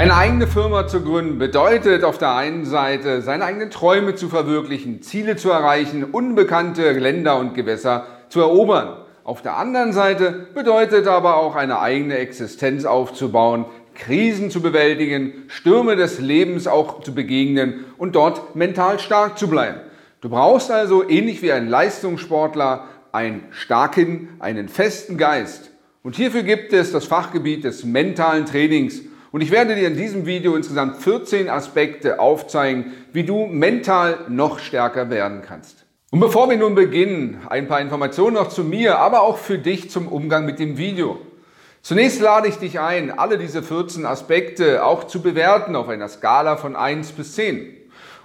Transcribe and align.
Eine 0.00 0.16
eigene 0.16 0.46
Firma 0.46 0.86
zu 0.86 1.02
gründen 1.02 1.36
bedeutet 1.38 2.04
auf 2.04 2.16
der 2.16 2.34
einen 2.34 2.64
Seite, 2.64 3.20
seine 3.20 3.44
eigenen 3.44 3.70
Träume 3.70 4.14
zu 4.14 4.30
verwirklichen, 4.30 5.02
Ziele 5.02 5.36
zu 5.36 5.50
erreichen, 5.50 6.04
unbekannte 6.04 6.92
Länder 6.92 7.38
und 7.38 7.52
Gewässer 7.52 8.06
zu 8.30 8.40
erobern. 8.40 8.96
Auf 9.24 9.42
der 9.42 9.58
anderen 9.58 9.92
Seite 9.92 10.46
bedeutet 10.54 11.06
aber 11.06 11.36
auch 11.36 11.54
eine 11.54 11.80
eigene 11.80 12.16
Existenz 12.16 12.86
aufzubauen, 12.86 13.66
Krisen 13.94 14.50
zu 14.50 14.62
bewältigen, 14.62 15.34
Stürme 15.48 15.96
des 15.96 16.18
Lebens 16.18 16.66
auch 16.66 17.02
zu 17.02 17.14
begegnen 17.14 17.84
und 17.98 18.16
dort 18.16 18.56
mental 18.56 19.00
stark 19.00 19.38
zu 19.38 19.48
bleiben. 19.48 19.80
Du 20.22 20.30
brauchst 20.30 20.70
also 20.70 21.06
ähnlich 21.06 21.42
wie 21.42 21.52
ein 21.52 21.68
Leistungssportler 21.68 22.86
einen 23.12 23.42
starken, 23.50 24.30
einen 24.38 24.70
festen 24.70 25.18
Geist. 25.18 25.72
Und 26.02 26.16
hierfür 26.16 26.42
gibt 26.42 26.72
es 26.72 26.90
das 26.90 27.04
Fachgebiet 27.04 27.64
des 27.64 27.84
mentalen 27.84 28.46
Trainings 28.46 29.02
und 29.32 29.40
ich 29.40 29.50
werde 29.50 29.74
dir 29.74 29.86
in 29.86 29.96
diesem 29.96 30.26
Video 30.26 30.56
insgesamt 30.56 30.96
14 30.96 31.48
Aspekte 31.48 32.18
aufzeigen, 32.18 32.92
wie 33.12 33.24
du 33.24 33.46
mental 33.46 34.18
noch 34.28 34.58
stärker 34.58 35.10
werden 35.10 35.42
kannst. 35.42 35.86
Und 36.10 36.18
bevor 36.18 36.50
wir 36.50 36.56
nun 36.56 36.74
beginnen, 36.74 37.40
ein 37.48 37.68
paar 37.68 37.80
Informationen 37.80 38.34
noch 38.34 38.48
zu 38.48 38.64
mir, 38.64 38.98
aber 38.98 39.22
auch 39.22 39.38
für 39.38 39.58
dich 39.58 39.90
zum 39.90 40.08
Umgang 40.08 40.44
mit 40.44 40.58
dem 40.58 40.76
Video. 40.76 41.20
Zunächst 41.82 42.20
lade 42.20 42.48
ich 42.48 42.56
dich 42.56 42.80
ein, 42.80 43.16
alle 43.16 43.38
diese 43.38 43.62
14 43.62 44.04
Aspekte 44.04 44.84
auch 44.84 45.04
zu 45.04 45.22
bewerten 45.22 45.76
auf 45.76 45.88
einer 45.88 46.08
Skala 46.08 46.56
von 46.56 46.74
1 46.74 47.12
bis 47.12 47.34
10. 47.36 47.76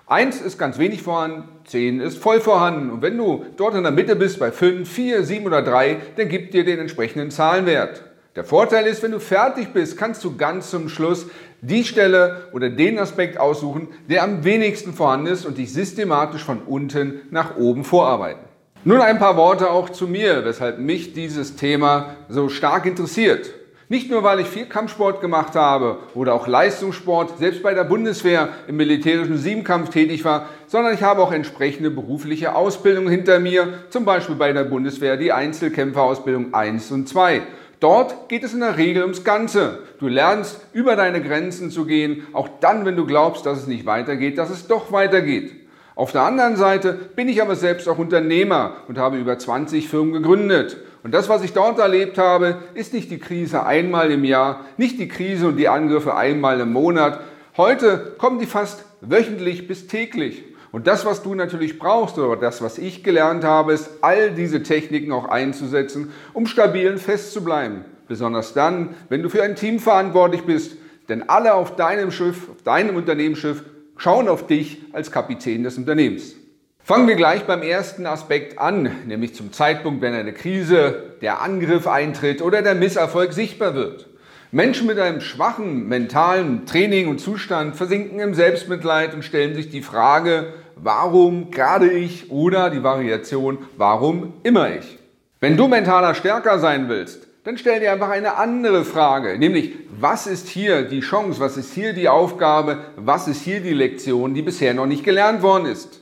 1 0.08 0.42
ist 0.42 0.58
ganz 0.58 0.78
wenig 0.78 1.04
vorhanden, 1.04 1.44
10 1.66 2.00
ist 2.00 2.18
voll 2.18 2.40
vorhanden. 2.42 2.90
Und 2.90 3.02
wenn 3.02 3.18
du 3.18 3.46
dort 3.56 3.76
in 3.76 3.84
der 3.84 3.92
Mitte 3.92 4.16
bist 4.16 4.40
bei 4.40 4.52
5, 4.52 4.90
4, 4.90 5.24
7 5.24 5.46
oder 5.46 5.62
3, 5.62 5.98
dann 6.18 6.28
gib 6.28 6.52
dir 6.52 6.66
den 6.66 6.80
entsprechenden 6.80 7.32
Zahlenwert. 7.32 8.04
Der 8.36 8.44
Vorteil 8.44 8.86
ist, 8.86 9.02
wenn 9.02 9.12
du 9.12 9.22
fertig 9.22 9.70
bist, 9.72 9.98
kannst 9.98 10.22
du 10.26 10.36
ganz 10.36 10.70
zum 10.70 10.90
Schluss 10.90 11.28
die 11.62 11.86
Stelle 11.86 12.50
oder 12.52 12.70
den 12.70 13.00
Aspekt 13.00 13.40
aussuchen, 13.40 13.88
der 14.10 14.24
am 14.24 14.44
wenigsten 14.44 14.92
vorhanden 14.92 15.28
ist 15.28 15.46
und 15.46 15.58
dich 15.58 15.72
systematisch 15.72 16.44
von 16.44 16.60
unten 16.60 17.22
nach 17.32 17.56
oben 17.56 17.86
vorarbeiten. 17.86 18.42
Nun 18.84 19.00
ein 19.00 19.20
paar 19.20 19.38
Worte 19.38 19.72
auch 19.72 19.90
zu 19.90 20.06
mir, 20.06 20.44
weshalb 20.44 20.80
mich 20.80 21.14
dieses 21.14 21.56
Thema 21.56 22.18
so 22.28 22.50
stark 22.50 22.86
interessiert. 22.86 23.54
Nicht 23.88 24.10
nur, 24.12 24.24
weil 24.24 24.40
ich 24.40 24.48
viel 24.48 24.66
Kampfsport 24.66 25.22
gemacht 25.22 25.56
habe 25.56 26.00
oder 26.14 26.34
auch 26.34 26.48
Leistungssport, 26.48 27.38
selbst 27.38 27.64
bei 27.64 27.74
der 27.74 27.84
Bundeswehr 27.84 28.50
im 28.68 28.76
militärischen 28.78 29.38
Siebenkampf 29.38 29.92
tätig 29.92 30.26
war, 30.26 30.48
sondern 30.68 30.94
ich 30.94 31.04
habe 31.04 31.22
auch 31.22 31.32
entsprechende 31.32 31.92
berufliche 31.92 32.56
Ausbildung 32.56 33.08
hinter 33.08 33.40
mir, 33.40 33.86
zum 33.92 34.04
Beispiel 34.04 34.36
bei 34.36 34.52
der 34.52 34.64
Bundeswehr 34.66 35.18
die 35.18 35.32
Einzelkämpferausbildung 35.32 36.54
1 36.54 36.92
und 36.92 37.08
2. 37.08 37.44
Dort 37.80 38.30
geht 38.30 38.44
es 38.44 38.54
in 38.54 38.62
der 38.62 38.78
Regel 38.78 39.04
ums 39.04 39.24
Ganze. 39.24 39.80
Du 40.00 40.08
lernst 40.08 40.62
über 40.74 40.96
deine 40.96 41.22
Grenzen 41.22 41.72
zu 41.72 41.86
gehen, 41.86 42.26
auch 42.34 42.48
dann, 42.62 42.86
wenn 42.86 42.96
du 42.96 43.06
glaubst, 43.06 43.46
dass 43.46 43.60
es 43.60 43.68
nicht 43.68 43.86
weitergeht, 43.86 44.38
dass 44.38 44.50
es 44.50 44.68
doch 44.68 44.92
weitergeht. 44.92 45.52
Auf 45.96 46.12
der 46.12 46.24
anderen 46.24 46.58
Seite 46.58 46.94
bin 47.16 47.30
ich 47.30 47.42
aber 47.42 47.56
selbst 47.56 47.88
auch 47.88 47.98
Unternehmer 47.98 48.78
und 48.88 48.98
habe 48.98 49.18
über 49.18 49.38
20 49.38 49.88
Firmen 49.88 50.14
gegründet. 50.14 50.78
Und 51.04 51.14
das, 51.14 51.30
was 51.30 51.44
ich 51.44 51.54
dort 51.54 51.80
erlebt 51.80 52.18
habe, 52.18 52.58
ist 52.74 52.94
nicht 52.94 53.12
die 53.12 53.20
Krise 53.20 53.66
einmal 53.66 54.12
im 54.12 54.26
Jahr, 54.26 54.66
nicht 54.76 55.00
die 55.00 55.08
Krise 55.08 55.48
und 55.48 55.58
die 55.58 55.70
Angriffe 55.70 56.16
einmal 56.16 56.60
im 56.60 56.74
Monat. 56.74 57.22
Heute 57.56 58.16
kommen 58.18 58.40
die 58.40 58.46
fast 58.46 58.84
wöchentlich 59.02 59.68
bis 59.68 59.88
täglich. 59.88 60.44
Und 60.76 60.88
das, 60.88 61.06
was 61.06 61.24
du 61.24 61.36
natürlich 61.36 61.80
brauchst 61.80 62.18
oder 62.18 62.36
das, 62.36 62.62
was 62.62 62.78
ich 62.78 63.02
gelernt 63.02 63.46
habe, 63.46 63.72
ist, 63.72 63.90
all 64.02 64.32
diese 64.32 64.62
Techniken 64.62 65.14
auch 65.14 65.30
einzusetzen, 65.30 66.12
um 66.34 66.48
stabil 66.48 66.92
und 66.92 67.00
fest 67.00 67.32
zu 67.32 67.46
bleiben. 67.46 67.86
Besonders 68.10 68.54
dann, 68.54 68.94
wenn 69.08 69.24
du 69.24 69.30
für 69.30 69.42
ein 69.42 69.56
Team 69.56 69.80
verantwortlich 69.80 70.42
bist. 70.42 70.76
Denn 71.08 71.30
alle 71.30 71.54
auf 71.54 71.78
deinem 71.78 72.12
Schiff, 72.12 72.50
auf 72.50 72.62
deinem 72.64 72.98
Unternehmensschiff, 72.98 73.64
schauen 73.96 74.28
auf 74.28 74.48
dich 74.48 74.82
als 74.92 75.12
Kapitän 75.12 75.64
des 75.64 75.78
Unternehmens. 75.78 76.36
Fangen 76.84 77.08
wir 77.08 77.16
gleich 77.16 77.46
beim 77.46 77.62
ersten 77.62 78.06
Aspekt 78.06 78.60
an, 78.60 78.92
nämlich 79.06 79.34
zum 79.34 79.54
Zeitpunkt, 79.54 80.02
wenn 80.02 80.14
eine 80.14 80.34
Krise, 80.34 81.14
der 81.22 81.42
Angriff 81.42 81.88
eintritt 81.88 82.42
oder 82.42 82.62
der 82.62 82.76
Misserfolg 82.76 83.32
sichtbar 83.32 83.76
wird. 83.76 84.10
Menschen 84.52 84.88
mit 84.88 85.00
einem 85.00 85.22
schwachen 85.22 85.88
mentalen 85.88 86.66
Training 86.66 87.08
und 87.08 87.20
Zustand 87.20 87.78
versinken 87.78 88.20
im 88.20 88.34
Selbstmitleid 88.34 89.14
und 89.14 89.24
stellen 89.24 89.56
sich 89.56 89.70
die 89.70 89.82
Frage, 89.82 90.54
warum 90.76 91.52
gerade 91.52 91.90
ich 91.90 92.32
oder 92.32 92.70
die 92.70 92.84
Variation, 92.84 93.60
warum 93.78 94.34
immer 94.44 94.76
ich. 94.76 94.98
Wenn 95.40 95.58
du 95.58 95.68
mentaler 95.68 96.16
stärker 96.16 96.60
sein 96.60 96.90
willst, 96.90 97.28
dann 97.44 97.58
stell 97.58 97.80
dir 97.80 97.92
einfach 97.92 98.10
eine 98.10 98.38
andere 98.38 98.84
Frage, 98.84 99.38
nämlich 99.38 99.74
was 100.00 100.26
ist 100.26 100.48
hier 100.48 100.82
die 100.82 101.02
Chance, 101.02 101.40
was 101.40 101.58
ist 101.58 101.74
hier 101.74 101.94
die 101.94 102.10
Aufgabe, 102.10 102.80
was 102.96 103.28
ist 103.28 103.44
hier 103.44 103.60
die 103.60 103.74
Lektion, 103.74 104.34
die 104.34 104.42
bisher 104.42 104.74
noch 104.74 104.88
nicht 104.88 105.04
gelernt 105.04 105.44
worden 105.44 105.68
ist. 105.68 106.02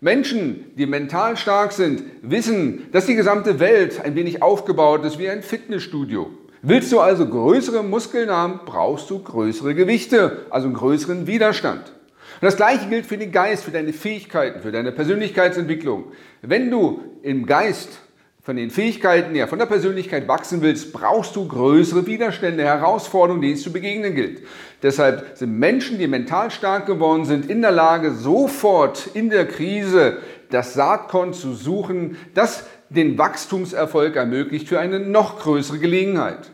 Menschen, 0.00 0.72
die 0.76 0.84
mental 0.84 1.38
stark 1.38 1.72
sind, 1.72 2.02
wissen, 2.20 2.88
dass 2.92 3.06
die 3.06 3.14
gesamte 3.14 3.58
Welt 3.58 4.04
ein 4.04 4.14
wenig 4.14 4.42
aufgebaut 4.42 5.02
ist 5.06 5.18
wie 5.18 5.30
ein 5.30 5.42
Fitnessstudio. 5.42 6.28
Willst 6.60 6.92
du 6.92 7.00
also 7.00 7.26
größere 7.26 7.82
Muskeln 7.82 8.30
haben, 8.30 8.60
brauchst 8.66 9.08
du 9.08 9.18
größere 9.18 9.74
Gewichte, 9.74 10.46
also 10.50 10.66
einen 10.66 10.76
größeren 10.76 11.26
Widerstand. 11.26 11.92
Und 12.40 12.42
das 12.42 12.56
gleiche 12.56 12.88
gilt 12.88 13.06
für 13.06 13.18
den 13.18 13.32
Geist, 13.32 13.64
für 13.64 13.70
deine 13.70 13.92
Fähigkeiten, 13.92 14.60
für 14.60 14.72
deine 14.72 14.92
Persönlichkeitsentwicklung. 14.92 16.12
Wenn 16.42 16.70
du 16.70 17.02
im 17.22 17.46
Geist 17.46 18.00
von 18.42 18.56
den 18.56 18.70
Fähigkeiten 18.70 19.34
her, 19.34 19.48
von 19.48 19.58
der 19.58 19.66
Persönlichkeit 19.66 20.28
wachsen 20.28 20.60
willst, 20.60 20.92
brauchst 20.92 21.34
du 21.34 21.48
größere 21.48 22.06
Widerstände, 22.06 22.62
Herausforderungen, 22.62 23.40
denen 23.40 23.54
es 23.54 23.62
zu 23.62 23.72
begegnen 23.72 24.14
gilt. 24.14 24.42
Deshalb 24.82 25.38
sind 25.38 25.58
Menschen, 25.58 25.98
die 25.98 26.06
mental 26.06 26.50
stark 26.50 26.84
geworden 26.84 27.24
sind, 27.24 27.48
in 27.48 27.62
der 27.62 27.70
Lage, 27.70 28.12
sofort 28.12 29.08
in 29.14 29.30
der 29.30 29.46
Krise 29.46 30.18
das 30.50 30.74
Saatkorn 30.74 31.32
zu 31.32 31.54
suchen, 31.54 32.18
das 32.34 32.66
den 32.90 33.16
Wachstumserfolg 33.16 34.16
ermöglicht 34.16 34.68
für 34.68 34.78
eine 34.78 35.00
noch 35.00 35.40
größere 35.40 35.78
Gelegenheit. 35.78 36.50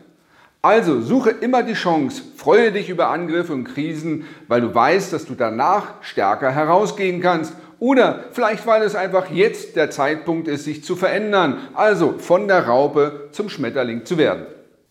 Also 0.61 1.01
suche 1.01 1.31
immer 1.31 1.63
die 1.63 1.73
Chance, 1.73 2.21
freue 2.35 2.71
dich 2.71 2.89
über 2.89 3.09
Angriffe 3.09 3.53
und 3.53 3.63
Krisen, 3.63 4.27
weil 4.47 4.61
du 4.61 4.73
weißt, 4.73 5.11
dass 5.11 5.25
du 5.25 5.33
danach 5.33 5.95
stärker 6.01 6.51
herausgehen 6.51 7.19
kannst. 7.19 7.53
Oder 7.79 8.25
vielleicht, 8.31 8.67
weil 8.67 8.83
es 8.83 8.93
einfach 8.93 9.31
jetzt 9.31 9.75
der 9.75 9.89
Zeitpunkt 9.89 10.47
ist, 10.47 10.65
sich 10.65 10.83
zu 10.83 10.95
verändern, 10.95 11.57
also 11.73 12.13
von 12.19 12.47
der 12.47 12.67
Raupe 12.67 13.29
zum 13.31 13.49
Schmetterling 13.49 14.05
zu 14.05 14.19
werden. 14.19 14.45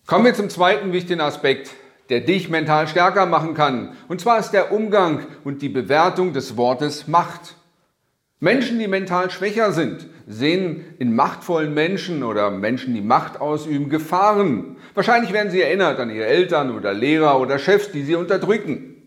Kommen 0.06 0.25
wir 0.25 0.34
zum 0.34 0.50
zweiten 0.50 0.92
wichtigen 0.92 1.20
Aspekt, 1.20 1.70
der 2.09 2.20
dich 2.20 2.48
mental 2.48 2.88
stärker 2.88 3.26
machen 3.26 3.54
kann. 3.54 3.97
Und 4.09 4.20
zwar 4.20 4.41
ist 4.41 4.50
der 4.50 4.72
Umgang 4.72 5.25
und 5.44 5.62
die 5.62 5.69
Bewertung 5.69 6.32
des 6.32 6.56
Wortes 6.56 7.06
Macht. 7.06 7.54
Menschen, 8.41 8.80
die 8.80 8.88
mental 8.88 9.30
schwächer 9.30 9.70
sind, 9.70 10.09
sehen 10.30 10.84
in 10.98 11.14
machtvollen 11.14 11.74
Menschen 11.74 12.22
oder 12.22 12.50
Menschen, 12.50 12.94
die 12.94 13.02
Macht 13.02 13.41
ausüben, 13.41 13.88
Gefahren. 13.88 14.76
Wahrscheinlich 14.94 15.32
werden 15.32 15.50
sie 15.50 15.60
erinnert 15.60 15.98
an 15.98 16.10
ihre 16.10 16.26
Eltern 16.26 16.70
oder 16.70 16.94
Lehrer 16.94 17.41
oder 17.41 17.58
Chefs, 17.58 17.91
die 17.91 18.02
sie 18.02 18.14
unterdrücken. 18.14 19.02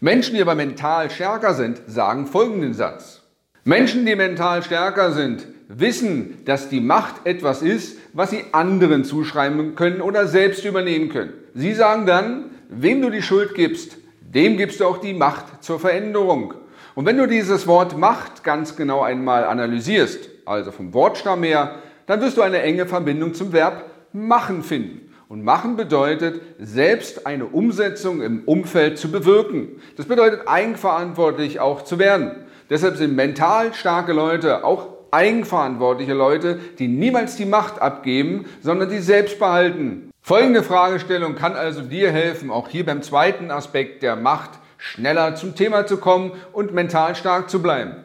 Menschen, 0.00 0.34
die 0.34 0.42
aber 0.42 0.54
mental 0.54 1.10
stärker 1.10 1.54
sind, 1.54 1.80
sagen 1.86 2.26
folgenden 2.26 2.74
Satz. 2.74 3.22
Menschen, 3.64 4.04
die 4.04 4.16
mental 4.16 4.62
stärker 4.62 5.12
sind, 5.12 5.46
wissen, 5.68 6.44
dass 6.44 6.68
die 6.68 6.80
Macht 6.80 7.24
etwas 7.24 7.62
ist, 7.62 7.98
was 8.12 8.30
sie 8.30 8.44
anderen 8.52 9.04
zuschreiben 9.04 9.76
können 9.76 10.00
oder 10.00 10.26
selbst 10.26 10.64
übernehmen 10.64 11.08
können. 11.08 11.32
Sie 11.54 11.72
sagen 11.72 12.04
dann, 12.04 12.50
wem 12.68 13.00
du 13.00 13.10
die 13.10 13.22
Schuld 13.22 13.54
gibst, 13.54 13.96
dem 14.20 14.56
gibst 14.56 14.80
du 14.80 14.84
auch 14.84 14.98
die 14.98 15.14
Macht 15.14 15.62
zur 15.64 15.78
Veränderung. 15.78 16.54
Und 16.94 17.06
wenn 17.06 17.16
du 17.16 17.26
dieses 17.26 17.66
Wort 17.66 17.96
Macht 17.96 18.44
ganz 18.44 18.76
genau 18.76 19.02
einmal 19.02 19.44
analysierst, 19.44 20.28
also 20.46 20.72
vom 20.72 20.94
Wortstamm 20.94 21.42
her, 21.42 21.76
dann 22.06 22.20
wirst 22.20 22.36
du 22.36 22.42
eine 22.42 22.60
enge 22.62 22.86
Verbindung 22.86 23.34
zum 23.34 23.52
Verb 23.52 23.90
machen 24.12 24.62
finden. 24.62 25.10
Und 25.28 25.42
machen 25.42 25.76
bedeutet, 25.76 26.40
selbst 26.58 27.26
eine 27.26 27.46
Umsetzung 27.46 28.20
im 28.20 28.44
Umfeld 28.44 28.98
zu 28.98 29.10
bewirken. 29.10 29.80
Das 29.96 30.06
bedeutet, 30.06 30.46
eigenverantwortlich 30.46 31.60
auch 31.60 31.82
zu 31.82 31.98
werden. 31.98 32.32
Deshalb 32.70 32.96
sind 32.96 33.16
mental 33.16 33.72
starke 33.74 34.12
Leute 34.12 34.64
auch 34.64 34.88
eigenverantwortliche 35.10 36.12
Leute, 36.12 36.58
die 36.78 36.88
niemals 36.88 37.36
die 37.36 37.46
Macht 37.46 37.80
abgeben, 37.80 38.46
sondern 38.60 38.90
die 38.90 38.98
selbst 38.98 39.38
behalten. 39.38 40.10
Folgende 40.20 40.62
Fragestellung 40.62 41.36
kann 41.36 41.54
also 41.54 41.82
dir 41.82 42.10
helfen, 42.10 42.50
auch 42.50 42.68
hier 42.68 42.84
beim 42.84 43.02
zweiten 43.02 43.50
Aspekt 43.50 44.02
der 44.02 44.16
Macht 44.16 44.50
schneller 44.76 45.34
zum 45.34 45.54
Thema 45.54 45.86
zu 45.86 45.98
kommen 45.98 46.32
und 46.52 46.74
mental 46.74 47.14
stark 47.14 47.48
zu 47.48 47.62
bleiben. 47.62 48.03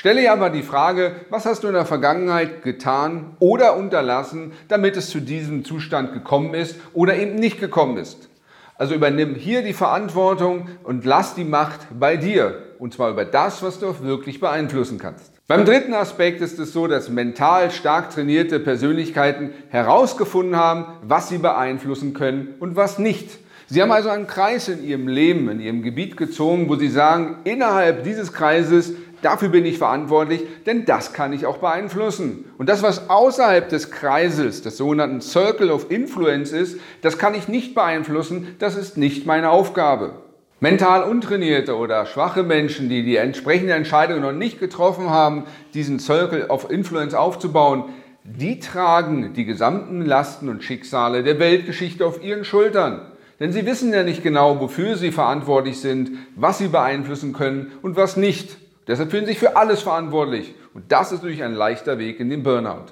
Stelle 0.00 0.22
dir 0.22 0.32
aber 0.32 0.48
die 0.48 0.62
Frage, 0.62 1.12
was 1.28 1.44
hast 1.44 1.62
du 1.62 1.68
in 1.68 1.74
der 1.74 1.84
Vergangenheit 1.84 2.62
getan 2.62 3.36
oder 3.38 3.76
unterlassen, 3.76 4.52
damit 4.66 4.96
es 4.96 5.10
zu 5.10 5.20
diesem 5.20 5.62
Zustand 5.62 6.14
gekommen 6.14 6.54
ist 6.54 6.76
oder 6.94 7.16
eben 7.16 7.34
nicht 7.34 7.60
gekommen 7.60 7.98
ist. 7.98 8.30
Also 8.76 8.94
übernimm 8.94 9.34
hier 9.34 9.60
die 9.60 9.74
Verantwortung 9.74 10.70
und 10.84 11.04
lass 11.04 11.34
die 11.34 11.44
Macht 11.44 11.80
bei 11.92 12.16
dir. 12.16 12.62
Und 12.78 12.94
zwar 12.94 13.10
über 13.10 13.26
das, 13.26 13.62
was 13.62 13.78
du 13.78 13.88
auch 13.88 14.00
wirklich 14.00 14.40
beeinflussen 14.40 14.96
kannst. 14.96 15.34
Beim 15.46 15.66
dritten 15.66 15.92
Aspekt 15.92 16.40
ist 16.40 16.58
es 16.58 16.72
so, 16.72 16.86
dass 16.86 17.10
mental 17.10 17.70
stark 17.70 18.08
trainierte 18.08 18.58
Persönlichkeiten 18.58 19.52
herausgefunden 19.68 20.56
haben, 20.56 20.86
was 21.02 21.28
sie 21.28 21.36
beeinflussen 21.36 22.14
können 22.14 22.54
und 22.58 22.74
was 22.74 22.98
nicht. 22.98 23.28
Sie 23.72 23.80
haben 23.80 23.92
also 23.92 24.08
einen 24.08 24.26
Kreis 24.26 24.66
in 24.68 24.82
ihrem 24.82 25.06
Leben, 25.06 25.48
in 25.48 25.60
ihrem 25.60 25.82
Gebiet 25.82 26.16
gezogen, 26.16 26.68
wo 26.68 26.74
sie 26.74 26.88
sagen, 26.88 27.36
innerhalb 27.44 28.02
dieses 28.02 28.32
Kreises 28.32 28.94
Dafür 29.22 29.50
bin 29.50 29.66
ich 29.66 29.78
verantwortlich, 29.78 30.42
denn 30.66 30.86
das 30.86 31.12
kann 31.12 31.32
ich 31.32 31.46
auch 31.46 31.58
beeinflussen. 31.58 32.46
Und 32.56 32.68
das, 32.68 32.82
was 32.82 33.10
außerhalb 33.10 33.68
des 33.68 33.90
Kreises, 33.90 34.62
des 34.62 34.76
sogenannten 34.76 35.20
Circle 35.20 35.70
of 35.70 35.90
Influence 35.90 36.52
ist, 36.52 36.80
das 37.02 37.18
kann 37.18 37.34
ich 37.34 37.48
nicht 37.48 37.74
beeinflussen, 37.74 38.56
das 38.58 38.76
ist 38.76 38.96
nicht 38.96 39.26
meine 39.26 39.50
Aufgabe. 39.50 40.14
Mental 40.62 41.04
untrainierte 41.04 41.76
oder 41.76 42.04
schwache 42.04 42.42
Menschen, 42.42 42.90
die 42.90 43.02
die 43.02 43.16
entsprechende 43.16 43.72
Entscheidung 43.72 44.20
noch 44.20 44.32
nicht 44.32 44.60
getroffen 44.60 45.08
haben, 45.08 45.44
diesen 45.72 45.98
Circle 45.98 46.46
of 46.48 46.70
Influence 46.70 47.14
aufzubauen, 47.14 47.84
die 48.24 48.60
tragen 48.60 49.32
die 49.32 49.46
gesamten 49.46 50.04
Lasten 50.04 50.50
und 50.50 50.62
Schicksale 50.62 51.22
der 51.22 51.38
Weltgeschichte 51.38 52.04
auf 52.04 52.22
ihren 52.22 52.44
Schultern. 52.44 53.00
Denn 53.40 53.52
sie 53.52 53.64
wissen 53.64 53.92
ja 53.92 54.02
nicht 54.02 54.22
genau, 54.22 54.60
wofür 54.60 54.96
sie 54.96 55.12
verantwortlich 55.12 55.80
sind, 55.80 56.10
was 56.36 56.58
sie 56.58 56.68
beeinflussen 56.68 57.32
können 57.32 57.72
und 57.80 57.96
was 57.96 58.18
nicht. 58.18 58.58
Deshalb 58.86 59.10
fühlen 59.10 59.26
sie 59.26 59.32
sich 59.32 59.38
für 59.38 59.56
alles 59.56 59.82
verantwortlich. 59.82 60.54
Und 60.74 60.90
das 60.90 61.12
ist 61.12 61.22
natürlich 61.22 61.42
ein 61.42 61.54
leichter 61.54 61.98
Weg 61.98 62.20
in 62.20 62.30
den 62.30 62.42
Burnout. 62.42 62.86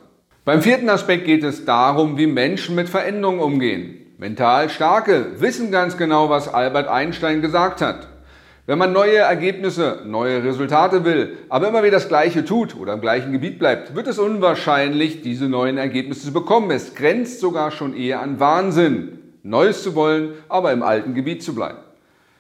Beim 0.45 0.63
vierten 0.63 0.89
Aspekt 0.89 1.27
geht 1.27 1.45
es 1.45 1.65
darum, 1.65 2.17
wie 2.17 2.27
Menschen 2.27 2.75
mit 2.75 2.89
Veränderungen 2.89 3.41
umgehen. 3.41 4.07
Mental 4.19 4.71
Starke 4.71 5.41
wissen 5.41 5.71
ganz 5.71 5.97
genau, 5.97 6.31
was 6.31 6.53
Albert 6.53 6.89
Einstein 6.89 7.43
gesagt 7.43 7.81
hat. 7.81 8.09
Wenn 8.67 8.79
man 8.79 8.93
neue 8.93 9.19
Ergebnisse, 9.19 10.03
neue 10.05 10.43
Resultate 10.45 11.05
will, 11.05 11.39
aber 11.49 11.69
immer 11.69 11.83
wieder 11.83 11.93
das 11.93 12.09
Gleiche 12.09 12.45
tut 12.45 12.77
oder 12.77 12.95
im 12.95 13.01
gleichen 13.01 13.33
Gebiet 13.33 13.59
bleibt, 13.59 13.95
wird 13.95 14.07
es 14.07 14.19
unwahrscheinlich, 14.19 15.23
diese 15.23 15.49
neuen 15.49 15.79
Ergebnisse 15.79 16.27
zu 16.27 16.33
bekommen. 16.33 16.71
Es 16.71 16.95
grenzt 16.95 17.41
sogar 17.41 17.71
schon 17.71 17.97
eher 17.97 18.21
an 18.21 18.41
Wahnsinn, 18.41 19.19
Neues 19.43 19.83
zu 19.83 19.95
wollen, 19.95 20.35
aber 20.49 20.73
im 20.73 20.83
alten 20.83 21.15
Gebiet 21.15 21.43
zu 21.43 21.55
bleiben. 21.55 21.79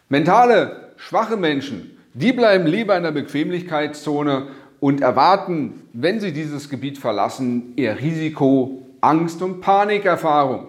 Mentale, 0.08 0.92
schwache 0.96 1.36
Menschen 1.36 1.97
die 2.18 2.32
bleiben 2.32 2.66
lieber 2.66 2.96
in 2.96 3.04
der 3.04 3.12
Bequemlichkeitszone 3.12 4.48
und 4.80 5.00
erwarten, 5.00 5.82
wenn 5.92 6.18
sie 6.20 6.32
dieses 6.32 6.68
Gebiet 6.68 6.98
verlassen, 6.98 7.74
eher 7.76 8.00
Risiko, 8.00 8.82
Angst 9.00 9.40
und 9.40 9.60
Panikerfahrung. 9.60 10.68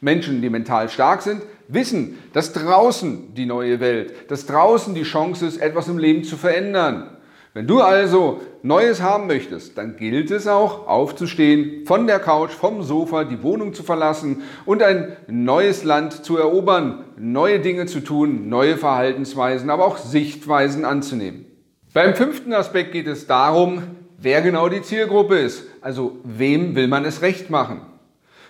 Menschen, 0.00 0.42
die 0.42 0.50
mental 0.50 0.88
stark 0.88 1.22
sind, 1.22 1.42
wissen, 1.68 2.18
dass 2.32 2.52
draußen 2.52 3.34
die 3.34 3.46
neue 3.46 3.80
Welt, 3.80 4.30
dass 4.30 4.46
draußen 4.46 4.94
die 4.94 5.02
Chance 5.02 5.46
ist, 5.46 5.58
etwas 5.58 5.88
im 5.88 5.98
Leben 5.98 6.22
zu 6.22 6.36
verändern. 6.36 7.15
Wenn 7.56 7.66
du 7.66 7.80
also 7.80 8.42
Neues 8.62 9.00
haben 9.00 9.28
möchtest, 9.28 9.78
dann 9.78 9.96
gilt 9.96 10.30
es 10.30 10.46
auch 10.46 10.88
aufzustehen, 10.88 11.86
von 11.86 12.06
der 12.06 12.18
Couch, 12.18 12.50
vom 12.50 12.82
Sofa 12.82 13.24
die 13.24 13.42
Wohnung 13.42 13.72
zu 13.72 13.82
verlassen 13.82 14.42
und 14.66 14.82
ein 14.82 15.16
neues 15.26 15.82
Land 15.82 16.22
zu 16.22 16.36
erobern, 16.36 17.06
neue 17.16 17.60
Dinge 17.60 17.86
zu 17.86 18.00
tun, 18.00 18.50
neue 18.50 18.76
Verhaltensweisen, 18.76 19.70
aber 19.70 19.86
auch 19.86 19.96
Sichtweisen 19.96 20.84
anzunehmen. 20.84 21.46
Beim 21.94 22.14
fünften 22.14 22.52
Aspekt 22.52 22.92
geht 22.92 23.06
es 23.06 23.26
darum, 23.26 23.84
wer 24.18 24.42
genau 24.42 24.68
die 24.68 24.82
Zielgruppe 24.82 25.38
ist, 25.38 25.64
also 25.80 26.18
wem 26.24 26.74
will 26.74 26.88
man 26.88 27.06
es 27.06 27.22
recht 27.22 27.48
machen. 27.48 27.80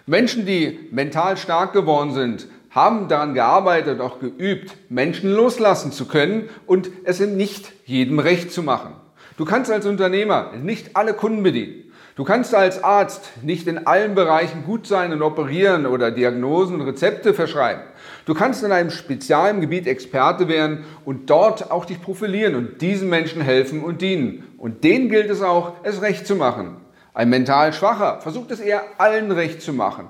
Menschen, 0.07 0.47
die 0.47 0.81
mental 0.91 1.37
stark 1.37 1.73
geworden 1.73 2.13
sind, 2.13 2.49
haben 2.77 3.09
daran 3.09 3.33
gearbeitet, 3.33 4.01
auch 4.01 4.21
geübt, 4.21 4.77
Menschen 4.91 5.33
loslassen 5.33 5.93
zu 5.93 6.07
können 6.07 6.51
und 6.67 6.91
es 7.05 7.21
in 7.21 7.37
nicht 7.37 7.73
jedem 7.87 8.19
recht 8.19 8.53
zu 8.53 8.63
machen. 8.63 8.93
Du 9.39 9.47
kannst 9.47 9.71
als 9.71 9.87
Unternehmer 9.87 10.53
nicht 10.63 10.95
alle 10.95 11.15
Kunden 11.15 11.43
bedienen. 11.43 11.91
Du 12.17 12.25
kannst 12.25 12.55
als 12.55 12.85
Arzt 12.85 13.31
nicht 13.43 13.67
in 13.67 13.87
allen 13.87 14.15
Bereichen 14.15 14.65
gut 14.65 14.87
sein 14.87 15.13
und 15.13 15.23
operieren 15.23 15.87
oder 15.87 16.11
Diagnosen 16.11 16.81
und 16.81 16.87
Rezepte 16.87 17.33
verschreiben. 17.33 17.83
Du 18.27 18.35
kannst 18.35 18.63
in 18.63 18.73
einem 18.73 18.91
speziellen 18.91 19.63
Gebiet 19.63 19.87
Experte 19.87 20.49
werden 20.49 20.85
und 21.05 21.31
dort 21.31 21.71
auch 21.71 21.87
dich 21.87 22.01
profilieren 22.01 22.55
und 22.55 22.83
diesen 22.83 23.09
Menschen 23.09 23.41
helfen 23.41 23.83
und 23.83 24.03
dienen. 24.03 24.45
Und 24.59 24.85
denen 24.85 25.09
gilt 25.09 25.31
es 25.31 25.41
auch, 25.41 25.73
es 25.83 26.03
recht 26.03 26.27
zu 26.27 26.37
machen. 26.37 26.77
Ein 27.15 27.31
mental 27.31 27.73
Schwacher 27.73 28.21
versucht 28.21 28.51
es 28.51 28.61
eher 28.61 28.83
allen 28.99 29.31
recht 29.31 29.63
zu 29.63 29.73
machen. 29.73 30.09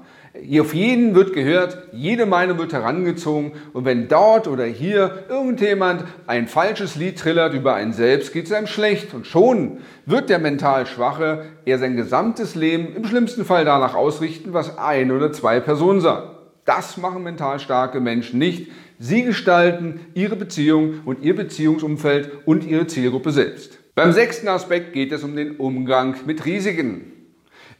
Auf 0.60 0.74
jeden 0.74 1.14
wird 1.14 1.32
gehört, 1.32 1.78
jede 1.92 2.26
Meinung 2.26 2.58
wird 2.58 2.72
herangezogen 2.72 3.52
und 3.72 3.84
wenn 3.84 4.08
dort 4.08 4.48
oder 4.48 4.64
hier 4.64 5.24
irgendjemand 5.28 6.04
ein 6.26 6.46
falsches 6.46 6.96
Lied 6.96 7.18
trillert 7.18 7.54
über 7.54 7.74
einen 7.74 7.92
selbst, 7.92 8.32
geht 8.32 8.46
es 8.46 8.52
einem 8.52 8.66
schlecht 8.66 9.14
und 9.14 9.26
schon 9.26 9.78
wird 10.04 10.28
der 10.28 10.38
mental 10.38 10.86
Schwache 10.86 11.46
eher 11.64 11.78
sein 11.78 11.96
gesamtes 11.96 12.54
Leben 12.54 12.94
im 12.94 13.04
schlimmsten 13.04 13.44
Fall 13.44 13.64
danach 13.64 13.94
ausrichten, 13.94 14.52
was 14.52 14.78
ein 14.78 15.10
oder 15.10 15.32
zwei 15.32 15.60
Personen 15.60 16.00
sagen. 16.00 16.30
Das 16.66 16.96
machen 16.96 17.22
mental 17.22 17.58
starke 17.58 18.00
Menschen 18.00 18.38
nicht. 18.38 18.70
Sie 18.98 19.22
gestalten 19.22 20.00
ihre 20.14 20.36
Beziehung 20.36 21.00
und 21.04 21.22
ihr 21.22 21.34
Beziehungsumfeld 21.34 22.30
und 22.44 22.64
ihre 22.64 22.86
Zielgruppe 22.86 23.30
selbst. 23.30 23.78
Beim 23.94 24.12
sechsten 24.12 24.48
Aspekt 24.48 24.92
geht 24.92 25.12
es 25.12 25.24
um 25.24 25.34
den 25.36 25.56
Umgang 25.56 26.16
mit 26.26 26.44
Risiken. 26.44 27.12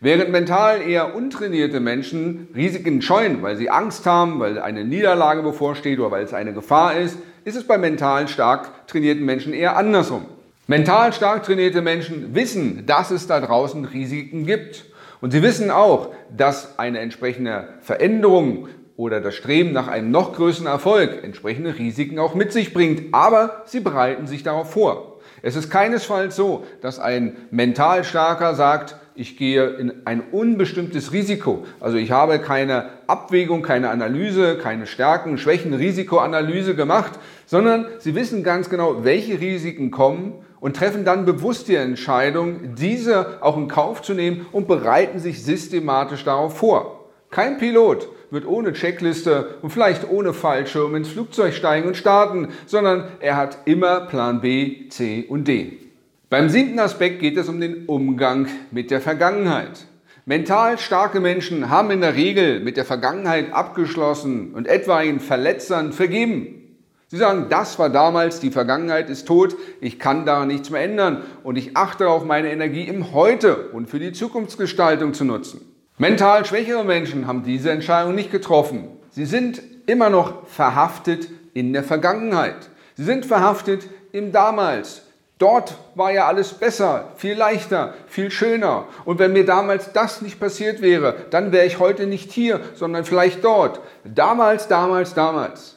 Während 0.00 0.30
mental 0.30 0.82
eher 0.82 1.14
untrainierte 1.14 1.80
Menschen 1.80 2.48
Risiken 2.54 3.00
scheuen, 3.00 3.42
weil 3.42 3.56
sie 3.56 3.70
Angst 3.70 4.04
haben, 4.04 4.38
weil 4.40 4.58
eine 4.58 4.84
Niederlage 4.84 5.42
bevorsteht 5.42 5.98
oder 5.98 6.10
weil 6.10 6.24
es 6.24 6.34
eine 6.34 6.52
Gefahr 6.52 6.96
ist, 6.96 7.18
ist 7.44 7.56
es 7.56 7.66
bei 7.66 7.78
mental 7.78 8.28
stark 8.28 8.86
trainierten 8.88 9.24
Menschen 9.24 9.54
eher 9.54 9.76
andersrum. 9.76 10.26
Mental 10.66 11.12
stark 11.12 11.44
trainierte 11.44 11.80
Menschen 11.80 12.34
wissen, 12.34 12.84
dass 12.86 13.10
es 13.10 13.26
da 13.26 13.40
draußen 13.40 13.84
Risiken 13.86 14.44
gibt. 14.44 14.84
Und 15.22 15.30
sie 15.30 15.42
wissen 15.42 15.70
auch, 15.70 16.12
dass 16.36 16.78
eine 16.78 16.98
entsprechende 16.98 17.68
Veränderung 17.80 18.68
oder 18.96 19.20
das 19.20 19.34
Streben 19.34 19.72
nach 19.72 19.88
einem 19.88 20.10
noch 20.10 20.34
größeren 20.34 20.66
Erfolg 20.66 21.22
entsprechende 21.22 21.78
Risiken 21.78 22.18
auch 22.18 22.34
mit 22.34 22.52
sich 22.52 22.74
bringt. 22.74 23.14
Aber 23.14 23.62
sie 23.66 23.80
bereiten 23.80 24.26
sich 24.26 24.42
darauf 24.42 24.72
vor. 24.72 25.20
Es 25.42 25.56
ist 25.56 25.70
keinesfalls 25.70 26.36
so, 26.36 26.66
dass 26.80 26.98
ein 26.98 27.36
mental 27.50 28.04
starker 28.04 28.54
sagt, 28.54 28.96
ich 29.16 29.36
gehe 29.36 29.66
in 29.66 29.92
ein 30.04 30.22
unbestimmtes 30.30 31.12
Risiko. 31.12 31.64
Also 31.80 31.96
ich 31.96 32.10
habe 32.10 32.38
keine 32.38 32.90
Abwägung, 33.06 33.62
keine 33.62 33.90
Analyse, 33.90 34.58
keine 34.58 34.86
Stärken, 34.86 35.38
Schwächen, 35.38 35.74
Risikoanalyse 35.74 36.74
gemacht, 36.74 37.18
sondern 37.46 37.86
Sie 37.98 38.14
wissen 38.14 38.44
ganz 38.44 38.68
genau, 38.68 39.04
welche 39.04 39.40
Risiken 39.40 39.90
kommen 39.90 40.34
und 40.60 40.76
treffen 40.76 41.04
dann 41.04 41.24
bewusst 41.24 41.68
die 41.68 41.76
Entscheidung, 41.76 42.74
diese 42.74 43.42
auch 43.42 43.56
in 43.56 43.68
Kauf 43.68 44.02
zu 44.02 44.14
nehmen 44.14 44.46
und 44.52 44.68
bereiten 44.68 45.18
sich 45.18 45.42
systematisch 45.42 46.24
darauf 46.24 46.58
vor. 46.58 47.10
Kein 47.30 47.58
Pilot 47.58 48.08
wird 48.30 48.46
ohne 48.46 48.72
Checkliste 48.72 49.56
und 49.62 49.70
vielleicht 49.70 50.08
ohne 50.08 50.32
Fallschirm 50.32 50.94
ins 50.94 51.08
Flugzeug 51.08 51.54
steigen 51.54 51.86
und 51.86 51.96
starten, 51.96 52.48
sondern 52.66 53.04
er 53.20 53.36
hat 53.36 53.58
immer 53.64 54.00
Plan 54.00 54.40
B, 54.40 54.88
C 54.88 55.24
und 55.28 55.48
D. 55.48 55.85
Beim 56.28 56.48
siebten 56.48 56.80
Aspekt 56.80 57.20
geht 57.20 57.36
es 57.36 57.48
um 57.48 57.60
den 57.60 57.86
Umgang 57.86 58.48
mit 58.72 58.90
der 58.90 59.00
Vergangenheit. 59.00 59.86
Mental 60.24 60.76
starke 60.76 61.20
Menschen 61.20 61.70
haben 61.70 61.92
in 61.92 62.00
der 62.00 62.16
Regel 62.16 62.58
mit 62.58 62.76
der 62.76 62.84
Vergangenheit 62.84 63.52
abgeschlossen 63.52 64.52
und 64.52 64.66
etwaigen 64.66 65.20
Verletzern 65.20 65.92
vergeben. 65.92 66.78
Sie 67.06 67.16
sagen, 67.16 67.46
das 67.48 67.78
war 67.78 67.90
damals, 67.90 68.40
die 68.40 68.50
Vergangenheit 68.50 69.08
ist 69.08 69.28
tot, 69.28 69.54
ich 69.80 70.00
kann 70.00 70.26
daran 70.26 70.48
nichts 70.48 70.70
mehr 70.70 70.82
ändern 70.82 71.22
und 71.44 71.56
ich 71.56 71.76
achte 71.76 72.02
darauf, 72.02 72.24
meine 72.24 72.50
Energie 72.50 72.88
im 72.88 73.12
Heute 73.12 73.68
und 73.68 73.88
für 73.88 74.00
die 74.00 74.10
Zukunftsgestaltung 74.10 75.14
zu 75.14 75.24
nutzen. 75.24 75.60
Mental 75.96 76.44
schwächere 76.44 76.84
Menschen 76.84 77.28
haben 77.28 77.44
diese 77.44 77.70
Entscheidung 77.70 78.16
nicht 78.16 78.32
getroffen. 78.32 78.88
Sie 79.10 79.26
sind 79.26 79.62
immer 79.86 80.10
noch 80.10 80.48
verhaftet 80.48 81.28
in 81.54 81.72
der 81.72 81.84
Vergangenheit. 81.84 82.68
Sie 82.96 83.04
sind 83.04 83.26
verhaftet 83.26 83.86
im 84.10 84.32
Damals. 84.32 85.02
Dort 85.38 85.76
war 85.94 86.12
ja 86.12 86.26
alles 86.26 86.54
besser, 86.54 87.12
viel 87.16 87.34
leichter, 87.34 87.92
viel 88.06 88.30
schöner. 88.30 88.86
Und 89.04 89.18
wenn 89.18 89.34
mir 89.34 89.44
damals 89.44 89.92
das 89.92 90.22
nicht 90.22 90.40
passiert 90.40 90.80
wäre, 90.80 91.26
dann 91.30 91.52
wäre 91.52 91.66
ich 91.66 91.78
heute 91.78 92.06
nicht 92.06 92.32
hier, 92.32 92.60
sondern 92.74 93.04
vielleicht 93.04 93.44
dort. 93.44 93.80
Damals, 94.04 94.66
damals, 94.68 95.12
damals. 95.12 95.76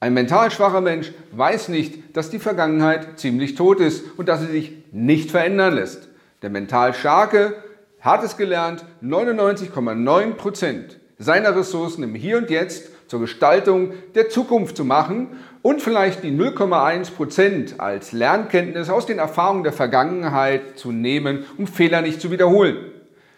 Ein 0.00 0.14
mental 0.14 0.50
schwacher 0.50 0.80
Mensch 0.80 1.12
weiß 1.32 1.68
nicht, 1.68 2.16
dass 2.16 2.30
die 2.30 2.40
Vergangenheit 2.40 3.18
ziemlich 3.20 3.54
tot 3.54 3.78
ist 3.78 4.04
und 4.16 4.28
dass 4.28 4.40
sie 4.40 4.46
sich 4.46 4.72
nicht 4.90 5.30
verändern 5.30 5.74
lässt. 5.74 6.08
Der 6.42 6.50
mental 6.50 6.92
Starke 6.92 7.54
hat 8.00 8.24
es 8.24 8.36
gelernt, 8.36 8.84
99,9 9.02 10.34
Prozent 10.34 10.98
seiner 11.18 11.54
Ressourcen 11.56 12.02
im 12.04 12.14
Hier 12.14 12.38
und 12.38 12.50
Jetzt 12.50 12.90
zur 13.08 13.20
Gestaltung 13.20 13.92
der 14.14 14.28
Zukunft 14.28 14.76
zu 14.76 14.84
machen 14.84 15.38
und 15.62 15.82
vielleicht 15.82 16.22
die 16.22 16.30
0,1 16.30 17.12
Prozent 17.12 17.80
als 17.80 18.12
Lernkenntnis 18.12 18.90
aus 18.90 19.06
den 19.06 19.18
Erfahrungen 19.18 19.64
der 19.64 19.72
Vergangenheit 19.72 20.78
zu 20.78 20.92
nehmen, 20.92 21.44
um 21.56 21.66
Fehler 21.66 22.02
nicht 22.02 22.20
zu 22.20 22.30
wiederholen. 22.30 22.76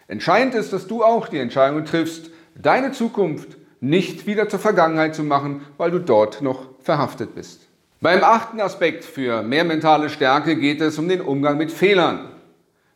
Entscheidend 0.07 0.55
ist, 0.55 0.73
dass 0.73 0.87
du 0.87 1.03
auch 1.03 1.29
die 1.29 1.39
Entscheidung 1.39 1.85
triffst, 1.85 2.31
deine 2.55 2.91
Zukunft 2.91 3.57
nicht 3.79 4.27
wieder 4.27 4.47
zur 4.47 4.59
Vergangenheit 4.59 5.15
zu 5.15 5.23
machen, 5.23 5.65
weil 5.77 5.89
du 5.89 5.99
dort 5.99 6.41
noch 6.41 6.65
verhaftet 6.81 7.33
bist. 7.33 7.67
Beim 8.01 8.23
achten 8.23 8.59
Aspekt 8.59 9.03
für 9.03 9.41
mehr 9.41 9.63
mentale 9.63 10.09
Stärke 10.09 10.55
geht 10.55 10.81
es 10.81 10.97
um 10.97 11.07
den 11.07 11.21
Umgang 11.21 11.57
mit 11.57 11.71
Fehlern. 11.71 12.29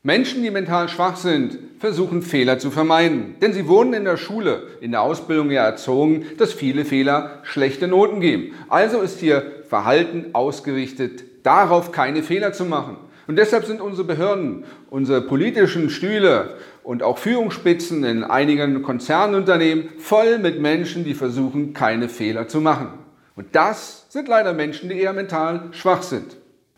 Menschen, 0.06 0.44
die 0.44 0.52
mental 0.52 0.88
schwach 0.88 1.18
sind, 1.18 1.58
versuchen 1.80 2.22
Fehler 2.22 2.60
zu 2.60 2.70
vermeiden. 2.70 3.38
Denn 3.42 3.54
sie 3.54 3.68
wurden 3.68 3.96
in 3.96 4.04
der 4.04 4.18
Schule, 4.18 4.68
in 4.80 4.92
der 4.92 5.02
Ausbildung 5.02 5.50
ja 5.50 5.66
erzogen, 5.66 6.28
dass 6.38 6.54
viele 6.54 6.86
Fehler 6.86 7.40
schlechte 7.42 7.88
Noten 7.88 8.20
geben. 8.20 8.54
Also 8.70 9.02
ist 9.02 9.24
ihr 9.24 9.64
Verhalten 9.68 10.26
ausgerichtet, 10.34 11.24
darauf 11.42 11.92
keine 11.92 12.22
Fehler 12.22 12.54
zu 12.54 12.66
machen. 12.66 12.98
Und 13.26 13.38
deshalb 13.38 13.66
sind 13.66 13.82
unsere 13.82 14.06
Behörden, 14.06 14.66
unsere 14.92 15.24
politischen 15.24 15.90
Stühle 15.90 16.58
und 16.84 17.02
auch 17.02 17.18
Führungsspitzen 17.18 18.04
in 18.04 18.24
einigen 18.24 18.84
Konzernunternehmen 18.84 19.90
voll 19.98 20.38
mit 20.38 20.62
Menschen, 20.62 21.04
die 21.04 21.16
versuchen, 21.16 21.74
keine 21.74 22.10
Fehler 22.10 22.48
zu 22.48 22.62
machen. 22.62 22.90
Und 23.36 23.56
das 23.56 24.06
sind 24.10 24.28
leider 24.28 24.54
Menschen, 24.54 24.88
die 24.88 25.00
eher 25.00 25.14
mental 25.14 25.70
schwach 25.72 26.04
sind. 26.04 26.38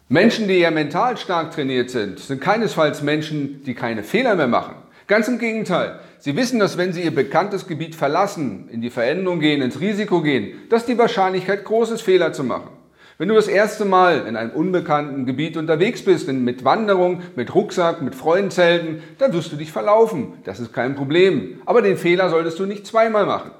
Menschen, 0.09 0.47
die 0.47 0.59
eher 0.59 0.71
mental 0.71 1.17
stark 1.17 1.51
trainiert 1.51 1.89
sind, 1.89 2.19
sind 2.19 2.39
keinesfalls 2.39 3.01
Menschen, 3.01 3.61
die 3.63 3.73
keine 3.73 4.03
Fehler 4.03 4.35
mehr 4.35 4.47
machen. 4.47 4.75
Ganz 5.05 5.27
im 5.27 5.37
Gegenteil. 5.37 5.99
Sie 6.19 6.37
wissen, 6.37 6.59
dass 6.59 6.77
wenn 6.77 6.93
sie 6.93 7.01
ihr 7.01 7.13
bekanntes 7.13 7.67
Gebiet 7.67 7.93
verlassen, 7.93 8.69
in 8.71 8.81
die 8.81 8.89
Veränderung 8.89 9.41
gehen, 9.41 9.61
ins 9.61 9.81
Risiko 9.81 10.21
gehen, 10.21 10.59
dass 10.69 10.85
die 10.85 10.97
Wahrscheinlichkeit 10.97 11.65
groß 11.65 11.91
ist, 11.91 12.03
Fehler 12.03 12.31
zu 12.31 12.45
machen. 12.45 12.69
Wenn 13.17 13.27
du 13.27 13.35
das 13.35 13.49
erste 13.49 13.83
Mal 13.83 14.25
in 14.27 14.37
einem 14.37 14.51
unbekannten 14.51 15.25
Gebiet 15.25 15.57
unterwegs 15.57 16.05
bist, 16.05 16.31
mit 16.31 16.63
Wanderung, 16.63 17.21
mit 17.35 17.53
Rucksack, 17.53 18.01
mit 18.01 18.15
Freundenzelten, 18.15 19.03
dann 19.17 19.33
wirst 19.33 19.51
du 19.51 19.57
dich 19.57 19.73
verlaufen. 19.73 20.35
Das 20.45 20.61
ist 20.61 20.71
kein 20.71 20.95
Problem. 20.95 21.59
Aber 21.65 21.81
den 21.81 21.97
Fehler 21.97 22.29
solltest 22.29 22.59
du 22.59 22.65
nicht 22.65 22.87
zweimal 22.87 23.25
machen. 23.25 23.51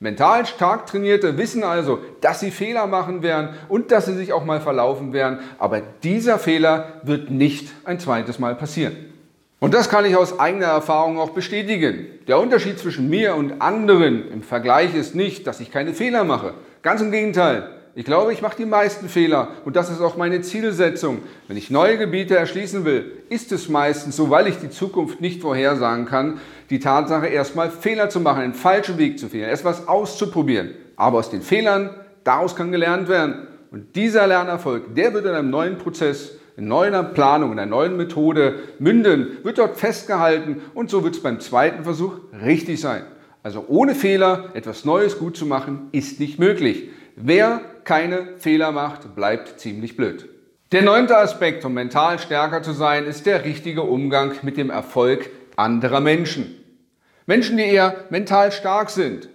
Mental 0.00 0.46
stark 0.46 0.86
Trainierte 0.86 1.36
wissen 1.38 1.64
also, 1.64 1.98
dass 2.20 2.38
sie 2.38 2.52
Fehler 2.52 2.86
machen 2.86 3.22
werden 3.22 3.50
und 3.68 3.90
dass 3.90 4.06
sie 4.06 4.14
sich 4.14 4.32
auch 4.32 4.44
mal 4.44 4.60
verlaufen 4.60 5.12
werden, 5.12 5.40
aber 5.58 5.82
dieser 6.04 6.38
Fehler 6.38 7.00
wird 7.02 7.30
nicht 7.30 7.72
ein 7.84 7.98
zweites 7.98 8.38
Mal 8.38 8.54
passieren. 8.54 8.96
Und 9.60 9.74
das 9.74 9.88
kann 9.88 10.04
ich 10.04 10.16
aus 10.16 10.38
eigener 10.38 10.66
Erfahrung 10.66 11.18
auch 11.18 11.30
bestätigen. 11.30 12.06
Der 12.28 12.38
Unterschied 12.38 12.78
zwischen 12.78 13.10
mir 13.10 13.34
und 13.34 13.60
anderen 13.60 14.30
im 14.30 14.42
Vergleich 14.42 14.94
ist 14.94 15.16
nicht, 15.16 15.48
dass 15.48 15.58
ich 15.58 15.72
keine 15.72 15.94
Fehler 15.94 16.22
mache. 16.22 16.54
Ganz 16.82 17.00
im 17.00 17.10
Gegenteil. 17.10 17.68
Ich 17.98 18.04
glaube, 18.04 18.32
ich 18.32 18.42
mache 18.42 18.56
die 18.56 18.64
meisten 18.64 19.08
Fehler 19.08 19.48
und 19.64 19.74
das 19.74 19.90
ist 19.90 20.00
auch 20.00 20.16
meine 20.16 20.40
Zielsetzung. 20.40 21.18
Wenn 21.48 21.56
ich 21.56 21.68
neue 21.68 21.98
Gebiete 21.98 22.36
erschließen 22.36 22.84
will, 22.84 23.10
ist 23.28 23.50
es 23.50 23.68
meistens 23.68 24.14
so, 24.14 24.30
weil 24.30 24.46
ich 24.46 24.58
die 24.58 24.70
Zukunft 24.70 25.20
nicht 25.20 25.42
vorhersagen 25.42 26.06
kann, 26.06 26.38
die 26.70 26.78
Tatsache 26.78 27.26
erstmal 27.26 27.72
Fehler 27.72 28.08
zu 28.08 28.20
machen, 28.20 28.40
einen 28.40 28.54
falschen 28.54 28.98
Weg 28.98 29.18
zu 29.18 29.32
wählen, 29.32 29.48
erst 29.48 29.64
was 29.64 29.88
auszuprobieren. 29.88 30.74
Aber 30.94 31.18
aus 31.18 31.30
den 31.30 31.42
Fehlern, 31.42 31.90
daraus 32.22 32.54
kann 32.54 32.70
gelernt 32.70 33.08
werden. 33.08 33.48
Und 33.72 33.96
dieser 33.96 34.28
Lernerfolg, 34.28 34.94
der 34.94 35.12
wird 35.12 35.26
in 35.26 35.32
einem 35.32 35.50
neuen 35.50 35.76
Prozess, 35.76 36.38
in 36.56 36.68
neuer 36.68 37.02
Planung, 37.02 37.50
in 37.50 37.58
einer 37.58 37.68
neuen 37.68 37.96
Methode 37.96 38.60
münden, 38.78 39.38
wird 39.42 39.58
dort 39.58 39.76
festgehalten 39.76 40.62
und 40.72 40.88
so 40.88 41.02
wird 41.02 41.16
es 41.16 41.22
beim 41.24 41.40
zweiten 41.40 41.82
Versuch 41.82 42.12
richtig 42.44 42.80
sein. 42.80 43.02
Also 43.42 43.64
ohne 43.66 43.96
Fehler 43.96 44.50
etwas 44.54 44.84
Neues 44.84 45.18
gut 45.18 45.36
zu 45.36 45.46
machen, 45.46 45.88
ist 45.90 46.20
nicht 46.20 46.38
möglich. 46.38 46.90
Wer 47.20 47.60
keine 47.82 48.36
Fehler 48.38 48.70
macht, 48.70 49.16
bleibt 49.16 49.58
ziemlich 49.58 49.96
blöd. 49.96 50.28
Der 50.70 50.82
neunte 50.82 51.16
Aspekt, 51.16 51.64
um 51.64 51.74
mental 51.74 52.20
stärker 52.20 52.62
zu 52.62 52.72
sein, 52.72 53.06
ist 53.06 53.26
der 53.26 53.44
richtige 53.44 53.82
Umgang 53.82 54.32
mit 54.42 54.56
dem 54.56 54.70
Erfolg 54.70 55.30
anderer 55.56 56.00
Menschen. 56.00 56.54
Menschen, 57.26 57.56
die 57.56 57.64
eher 57.64 57.96
mental 58.10 58.52
stark 58.52 58.90
sind, 58.90 59.28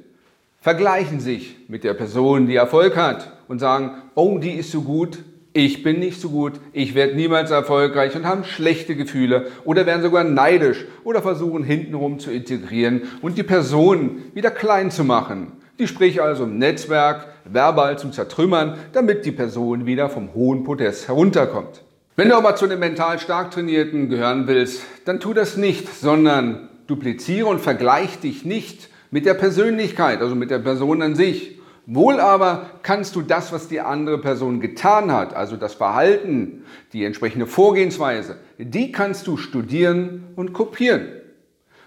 vergleichen 0.61 1.19
sich 1.19 1.57
mit 1.67 1.83
der 1.83 1.93
Person, 1.93 2.47
die 2.47 2.55
Erfolg 2.55 2.95
hat 2.95 3.33
und 3.49 3.59
sagen, 3.59 3.91
oh, 4.15 4.37
die 4.37 4.53
ist 4.53 4.71
so 4.71 4.83
gut, 4.83 5.19
ich 5.51 5.83
bin 5.83 5.99
nicht 5.99 6.21
so 6.21 6.29
gut, 6.29 6.53
ich 6.71 6.95
werde 6.95 7.15
niemals 7.15 7.51
erfolgreich 7.51 8.15
und 8.15 8.25
haben 8.25 8.45
schlechte 8.45 8.95
Gefühle 8.95 9.47
oder 9.65 9.85
werden 9.85 10.03
sogar 10.03 10.23
neidisch 10.23 10.85
oder 11.03 11.21
versuchen 11.21 11.65
hintenrum 11.65 12.19
zu 12.19 12.31
integrieren 12.31 13.01
und 13.21 13.37
die 13.37 13.43
Person 13.43 14.23
wieder 14.33 14.51
klein 14.51 14.89
zu 14.89 15.03
machen 15.03 15.51
die 15.83 15.87
sprich 15.89 16.21
also 16.21 16.45
im 16.45 16.59
Netzwerk 16.59 17.27
verbal 17.43 17.99
zum 17.99 18.13
Zertrümmern, 18.13 18.77
damit 18.93 19.25
die 19.25 19.33
Person 19.33 19.85
wieder 19.85 20.07
vom 20.07 20.33
hohen 20.33 20.63
Podest 20.63 21.09
herunterkommt. 21.09 21.83
Wenn 22.15 22.29
du 22.29 22.37
aber 22.37 22.55
zu 22.55 22.67
den 22.67 22.79
mental 22.79 23.19
stark 23.19 23.51
Trainierten 23.51 24.07
gehören 24.07 24.47
willst, 24.47 24.81
dann 25.03 25.19
tu 25.19 25.33
das 25.33 25.57
nicht, 25.57 25.93
sondern 25.93 26.69
dupliziere 26.87 27.47
und 27.47 27.59
vergleich 27.59 28.17
dich 28.21 28.45
nicht 28.45 28.87
mit 29.11 29.25
der 29.25 29.33
Persönlichkeit, 29.33 30.21
also 30.21 30.35
mit 30.35 30.51
der 30.51 30.59
Person 30.59 31.01
an 31.01 31.15
sich. 31.15 31.59
Wohl 31.85 32.21
aber 32.21 32.69
kannst 32.81 33.17
du 33.17 33.21
das, 33.21 33.51
was 33.51 33.67
die 33.67 33.81
andere 33.81 34.19
Person 34.19 34.61
getan 34.61 35.11
hat, 35.11 35.35
also 35.35 35.57
das 35.57 35.73
Verhalten, 35.73 36.63
die 36.93 37.03
entsprechende 37.03 37.45
Vorgehensweise, 37.45 38.37
die 38.57 38.93
kannst 38.93 39.27
du 39.27 39.35
studieren 39.35 40.27
und 40.37 40.53
kopieren. 40.53 41.07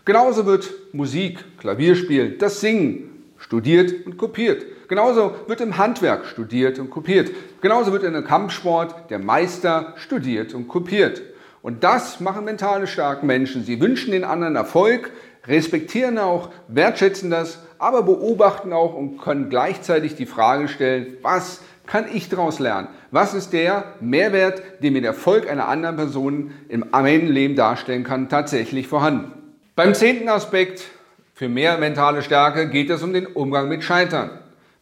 Genauso 0.04 0.44
wird 0.44 0.70
Musik, 0.92 1.42
Klavierspiel, 1.56 2.36
das 2.36 2.60
Singen, 2.60 3.15
studiert 3.46 4.06
und 4.06 4.16
kopiert. 4.16 4.66
Genauso 4.88 5.34
wird 5.46 5.60
im 5.60 5.78
Handwerk 5.78 6.26
studiert 6.26 6.78
und 6.78 6.90
kopiert. 6.90 7.30
Genauso 7.60 7.92
wird 7.92 8.02
in 8.02 8.12
der 8.12 8.22
Kampfsport 8.22 9.08
der 9.10 9.20
Meister 9.20 9.94
studiert 9.96 10.52
und 10.52 10.66
kopiert. 10.66 11.22
Und 11.62 11.84
das 11.84 12.20
machen 12.20 12.44
mentale 12.44 12.86
starke 12.86 13.24
Menschen. 13.24 13.64
Sie 13.64 13.80
wünschen 13.80 14.12
den 14.12 14.24
anderen 14.24 14.56
Erfolg, 14.56 15.12
respektieren 15.46 16.18
auch, 16.18 16.50
wertschätzen 16.68 17.30
das, 17.30 17.60
aber 17.78 18.02
beobachten 18.02 18.72
auch 18.72 18.94
und 18.94 19.18
können 19.18 19.48
gleichzeitig 19.48 20.16
die 20.16 20.26
Frage 20.26 20.66
stellen, 20.66 21.16
was 21.22 21.60
kann 21.86 22.06
ich 22.12 22.28
daraus 22.28 22.58
lernen? 22.58 22.88
Was 23.12 23.32
ist 23.32 23.52
der 23.52 23.94
Mehrwert, 24.00 24.60
den 24.82 24.92
mir 24.92 25.02
der 25.02 25.12
Erfolg 25.12 25.48
einer 25.48 25.68
anderen 25.68 25.96
Person 25.96 26.50
im 26.68 26.92
eigenen 26.92 27.32
Leben 27.32 27.54
darstellen 27.54 28.02
kann, 28.02 28.28
tatsächlich 28.28 28.88
vorhanden? 28.88 29.32
Beim 29.76 29.94
zehnten 29.94 30.28
Aspekt 30.28 30.84
für 31.36 31.50
mehr 31.50 31.76
mentale 31.76 32.22
Stärke 32.22 32.70
geht 32.70 32.88
es 32.88 33.02
um 33.02 33.12
den 33.12 33.26
Umgang 33.26 33.68
mit 33.68 33.84
Scheitern. 33.84 34.30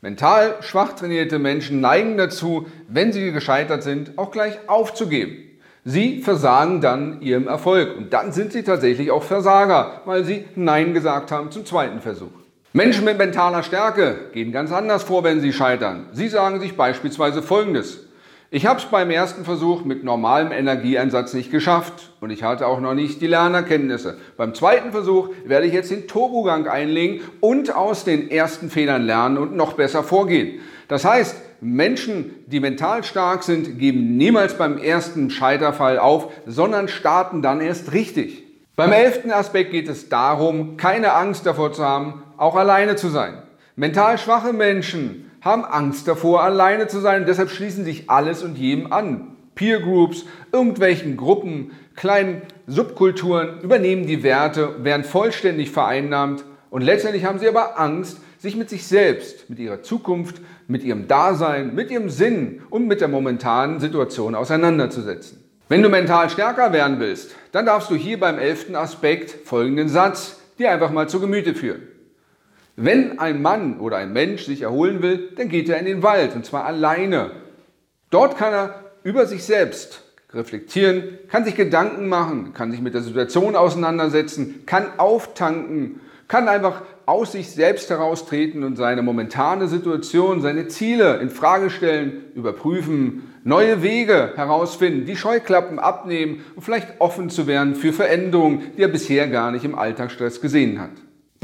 Mental 0.02 0.54
schwach 0.60 0.92
trainierte 0.92 1.40
Menschen 1.40 1.80
neigen 1.80 2.16
dazu, 2.16 2.68
wenn 2.86 3.12
sie 3.12 3.32
gescheitert 3.32 3.82
sind, 3.82 4.16
auch 4.18 4.30
gleich 4.30 4.56
aufzugeben. 4.68 5.36
Sie 5.84 6.22
versagen 6.22 6.80
dann 6.80 7.20
ihrem 7.22 7.48
Erfolg 7.48 7.96
und 7.96 8.12
dann 8.12 8.30
sind 8.30 8.52
sie 8.52 8.62
tatsächlich 8.62 9.10
auch 9.10 9.24
Versager, 9.24 10.02
weil 10.04 10.22
sie 10.22 10.44
Nein 10.54 10.94
gesagt 10.94 11.32
haben 11.32 11.50
zum 11.50 11.66
zweiten 11.66 12.00
Versuch. 12.00 12.30
Menschen 12.72 13.04
mit 13.04 13.18
mentaler 13.18 13.64
Stärke 13.64 14.30
gehen 14.32 14.52
ganz 14.52 14.70
anders 14.70 15.02
vor, 15.02 15.24
wenn 15.24 15.40
sie 15.40 15.52
scheitern. 15.52 16.06
Sie 16.12 16.28
sagen 16.28 16.60
sich 16.60 16.76
beispielsweise 16.76 17.42
Folgendes. 17.42 18.06
Ich 18.54 18.66
habe 18.66 18.78
es 18.78 18.84
beim 18.84 19.10
ersten 19.10 19.44
Versuch 19.44 19.84
mit 19.84 20.04
normalem 20.04 20.52
Energieeinsatz 20.52 21.34
nicht 21.34 21.50
geschafft 21.50 22.12
und 22.20 22.30
ich 22.30 22.44
hatte 22.44 22.68
auch 22.68 22.78
noch 22.78 22.94
nicht 22.94 23.20
die 23.20 23.26
Lernerkenntnisse. 23.26 24.16
Beim 24.36 24.54
zweiten 24.54 24.92
Versuch 24.92 25.30
werde 25.44 25.66
ich 25.66 25.72
jetzt 25.72 25.90
den 25.90 26.06
Turbogang 26.06 26.68
einlegen 26.68 27.22
und 27.40 27.74
aus 27.74 28.04
den 28.04 28.30
ersten 28.30 28.70
Fehlern 28.70 29.02
lernen 29.02 29.38
und 29.38 29.56
noch 29.56 29.72
besser 29.72 30.04
vorgehen. 30.04 30.60
Das 30.86 31.04
heißt, 31.04 31.34
Menschen, 31.62 32.30
die 32.46 32.60
mental 32.60 33.02
stark 33.02 33.42
sind, 33.42 33.80
geben 33.80 34.16
niemals 34.16 34.56
beim 34.56 34.78
ersten 34.78 35.30
Scheiterfall 35.30 35.98
auf, 35.98 36.28
sondern 36.46 36.86
starten 36.86 37.42
dann 37.42 37.60
erst 37.60 37.92
richtig. 37.92 38.44
Beim 38.76 38.92
elften 38.92 39.32
Aspekt 39.32 39.72
geht 39.72 39.88
es 39.88 40.08
darum, 40.08 40.76
keine 40.76 41.14
Angst 41.14 41.44
davor 41.44 41.72
zu 41.72 41.84
haben, 41.84 42.22
auch 42.36 42.54
alleine 42.54 42.94
zu 42.94 43.08
sein. 43.08 43.34
Mental 43.74 44.16
schwache 44.16 44.52
Menschen 44.52 45.28
haben 45.44 45.64
Angst 45.64 46.08
davor, 46.08 46.42
alleine 46.42 46.88
zu 46.88 47.00
sein 47.00 47.26
deshalb 47.26 47.50
schließen 47.50 47.84
sich 47.84 48.08
alles 48.08 48.42
und 48.42 48.56
jedem 48.56 48.92
an. 48.92 49.36
Peer 49.54 49.80
Groups, 49.80 50.24
irgendwelchen 50.52 51.16
Gruppen, 51.16 51.72
kleinen 51.94 52.42
Subkulturen 52.66 53.60
übernehmen 53.60 54.06
die 54.06 54.22
Werte, 54.22 54.82
werden 54.82 55.04
vollständig 55.04 55.70
vereinnahmt 55.70 56.44
und 56.70 56.82
letztendlich 56.82 57.24
haben 57.24 57.38
sie 57.38 57.46
aber 57.46 57.78
Angst, 57.78 58.18
sich 58.38 58.56
mit 58.56 58.68
sich 58.68 58.86
selbst, 58.86 59.48
mit 59.48 59.58
ihrer 59.58 59.82
Zukunft, 59.82 60.40
mit 60.66 60.82
ihrem 60.82 61.06
Dasein, 61.06 61.74
mit 61.74 61.90
ihrem 61.90 62.10
Sinn 62.10 62.62
und 62.68 62.88
mit 62.88 63.00
der 63.00 63.08
momentanen 63.08 63.80
Situation 63.80 64.34
auseinanderzusetzen. 64.34 65.44
Wenn 65.68 65.82
du 65.82 65.88
mental 65.88 66.28
stärker 66.30 66.72
werden 66.72 67.00
willst, 67.00 67.34
dann 67.52 67.64
darfst 67.64 67.90
du 67.90 67.94
hier 67.94 68.18
beim 68.18 68.38
elften 68.38 68.76
Aspekt 68.76 69.30
folgenden 69.46 69.88
Satz 69.88 70.40
dir 70.58 70.70
einfach 70.70 70.90
mal 70.90 71.08
zu 71.08 71.20
Gemüte 71.20 71.54
führen. 71.54 71.82
Wenn 72.76 73.18
ein 73.18 73.40
Mann 73.40 73.78
oder 73.78 73.98
ein 73.98 74.12
Mensch 74.12 74.44
sich 74.44 74.62
erholen 74.62 75.02
will, 75.02 75.30
dann 75.36 75.48
geht 75.48 75.68
er 75.68 75.78
in 75.78 75.84
den 75.84 76.02
Wald 76.02 76.34
und 76.34 76.44
zwar 76.44 76.64
alleine. 76.64 77.30
Dort 78.10 78.36
kann 78.36 78.52
er 78.52 78.84
über 79.02 79.26
sich 79.26 79.44
selbst 79.44 80.02
reflektieren, 80.32 81.18
kann 81.28 81.44
sich 81.44 81.54
Gedanken 81.54 82.08
machen, 82.08 82.52
kann 82.54 82.72
sich 82.72 82.80
mit 82.80 82.94
der 82.94 83.02
Situation 83.02 83.54
auseinandersetzen, 83.54 84.66
kann 84.66 84.98
auftanken 84.98 86.00
kann 86.28 86.48
einfach 86.48 86.82
aus 87.06 87.32
sich 87.32 87.50
selbst 87.50 87.90
heraustreten 87.90 88.64
und 88.64 88.76
seine 88.76 89.02
momentane 89.02 89.68
Situation, 89.68 90.40
seine 90.40 90.68
Ziele 90.68 91.18
in 91.18 91.28
Frage 91.28 91.68
stellen, 91.68 92.24
überprüfen, 92.34 93.34
neue 93.44 93.82
Wege 93.82 94.32
herausfinden, 94.34 95.04
die 95.04 95.16
Scheuklappen 95.16 95.78
abnehmen 95.78 96.44
und 96.56 96.62
vielleicht 96.62 97.00
offen 97.00 97.28
zu 97.28 97.46
werden 97.46 97.74
für 97.74 97.92
Veränderungen, 97.92 98.72
die 98.76 98.82
er 98.82 98.88
bisher 98.88 99.28
gar 99.28 99.50
nicht 99.50 99.64
im 99.64 99.78
Alltagsstress 99.78 100.40
gesehen 100.40 100.80
hat. 100.80 100.92